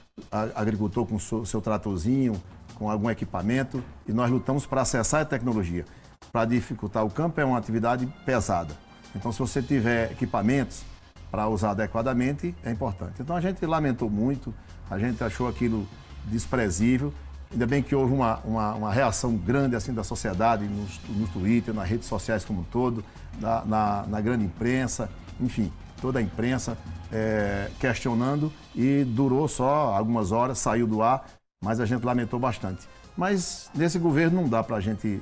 agricultor 0.53 1.05
com 1.05 1.17
seu, 1.17 1.45
seu 1.45 1.61
tratorzinho, 1.61 2.41
com 2.75 2.89
algum 2.89 3.09
equipamento, 3.09 3.81
e 4.05 4.11
nós 4.11 4.29
lutamos 4.29 4.65
para 4.65 4.81
acessar 4.81 5.21
a 5.21 5.25
tecnologia. 5.25 5.85
Para 6.29 6.43
dificultar 6.43 7.05
o 7.05 7.09
campo 7.09 7.39
é 7.39 7.45
uma 7.45 7.57
atividade 7.57 8.05
pesada. 8.25 8.75
Então, 9.15 9.31
se 9.31 9.39
você 9.39 9.61
tiver 9.61 10.11
equipamentos 10.11 10.83
para 11.31 11.47
usar 11.47 11.71
adequadamente, 11.71 12.53
é 12.63 12.71
importante. 12.71 13.21
Então, 13.21 13.35
a 13.35 13.41
gente 13.41 13.65
lamentou 13.65 14.09
muito, 14.09 14.53
a 14.89 14.99
gente 14.99 15.23
achou 15.23 15.47
aquilo 15.47 15.87
desprezível. 16.25 17.13
Ainda 17.51 17.65
bem 17.65 17.81
que 17.81 17.95
houve 17.95 18.13
uma, 18.13 18.39
uma, 18.43 18.73
uma 18.73 18.93
reação 18.93 19.35
grande 19.35 19.75
assim 19.75 19.93
da 19.93 20.03
sociedade 20.03 20.65
no, 20.65 20.85
no 21.09 21.27
Twitter, 21.27 21.73
nas 21.73 21.87
redes 21.87 22.07
sociais 22.07 22.43
como 22.43 22.61
um 22.61 22.63
todo, 22.65 23.03
na, 23.39 23.63
na, 23.65 24.05
na 24.07 24.21
grande 24.21 24.43
imprensa, 24.43 25.09
enfim, 25.39 25.71
toda 26.01 26.19
a 26.19 26.21
imprensa 26.21 26.77
é, 27.11 27.69
questionando 27.79 28.51
e 28.75 29.03
durou 29.03 29.47
só 29.47 29.95
algumas 29.95 30.31
horas, 30.31 30.59
saiu 30.59 30.85
do 30.85 31.01
ar, 31.01 31.25
mas 31.63 31.79
a 31.79 31.85
gente 31.85 32.03
lamentou 32.03 32.39
bastante. 32.39 32.87
Mas 33.15 33.69
nesse 33.73 33.97
governo 33.97 34.41
não 34.41 34.49
dá 34.49 34.63
para 34.63 34.75
a 34.75 34.79
gente 34.79 35.19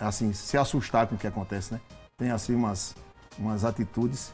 assim, 0.00 0.32
se 0.32 0.56
assustar 0.56 1.06
com 1.06 1.14
o 1.14 1.18
que 1.18 1.26
acontece, 1.26 1.74
né? 1.74 1.80
Tem 2.16 2.30
assim 2.30 2.54
umas, 2.54 2.94
umas 3.38 3.64
atitudes 3.64 4.32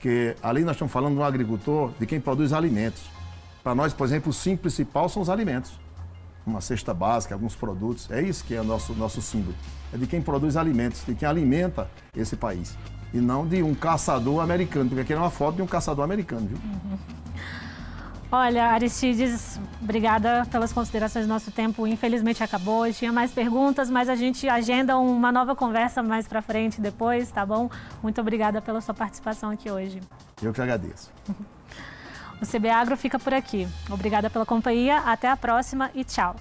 que 0.00 0.34
ali 0.42 0.62
nós 0.62 0.76
estamos 0.76 0.92
falando 0.92 1.14
de 1.14 1.20
um 1.20 1.24
agricultor, 1.24 1.92
de 1.98 2.06
quem 2.06 2.18
produz 2.18 2.52
alimentos. 2.52 3.02
Para 3.62 3.74
nós, 3.74 3.92
por 3.92 4.06
exemplo, 4.06 4.30
o 4.30 4.32
sim 4.32 4.56
principal 4.56 5.08
são 5.08 5.20
os 5.20 5.28
alimentos. 5.28 5.78
Uma 6.46 6.60
cesta 6.60 6.94
básica, 6.94 7.34
alguns 7.34 7.56
produtos. 7.56 8.10
É 8.10 8.22
isso 8.22 8.44
que 8.44 8.54
é 8.54 8.60
o 8.60 8.64
nosso, 8.64 8.94
nosso 8.94 9.20
símbolo. 9.20 9.54
É 9.92 9.96
de 9.96 10.06
quem 10.06 10.22
produz 10.22 10.56
alimentos, 10.56 11.04
de 11.04 11.14
quem 11.14 11.28
alimenta 11.28 11.90
esse 12.14 12.36
país. 12.36 12.76
E 13.12 13.18
não 13.18 13.46
de 13.46 13.62
um 13.62 13.74
caçador 13.74 14.42
americano, 14.42 14.88
porque 14.88 15.02
aqui 15.02 15.12
é 15.12 15.16
uma 15.16 15.30
foto 15.30 15.56
de 15.56 15.62
um 15.62 15.66
caçador 15.66 16.04
americano, 16.04 16.46
viu? 16.46 16.58
Uhum. 16.58 16.98
Olha, 18.30 18.70
Aristides, 18.70 19.60
obrigada 19.80 20.46
pelas 20.50 20.72
considerações. 20.72 21.26
Nosso 21.26 21.50
tempo, 21.52 21.86
infelizmente, 21.86 22.42
acabou. 22.42 22.92
Tinha 22.92 23.12
mais 23.12 23.30
perguntas, 23.30 23.88
mas 23.88 24.08
a 24.08 24.16
gente 24.16 24.48
agenda 24.48 24.98
uma 24.98 25.30
nova 25.30 25.54
conversa 25.54 26.02
mais 26.02 26.26
para 26.26 26.42
frente 26.42 26.80
depois, 26.80 27.30
tá 27.30 27.46
bom? 27.46 27.70
Muito 28.02 28.20
obrigada 28.20 28.60
pela 28.60 28.80
sua 28.80 28.94
participação 28.94 29.50
aqui 29.50 29.70
hoje. 29.70 30.00
Eu 30.42 30.52
que 30.52 30.60
agradeço. 30.60 31.12
O 32.40 32.46
CB 32.46 32.70
Agro 32.70 32.96
fica 32.96 33.18
por 33.18 33.32
aqui. 33.32 33.66
Obrigada 33.90 34.28
pela 34.28 34.46
companhia, 34.46 34.98
até 34.98 35.28
a 35.28 35.36
próxima 35.36 35.90
e 35.94 36.04
tchau. 36.04 36.36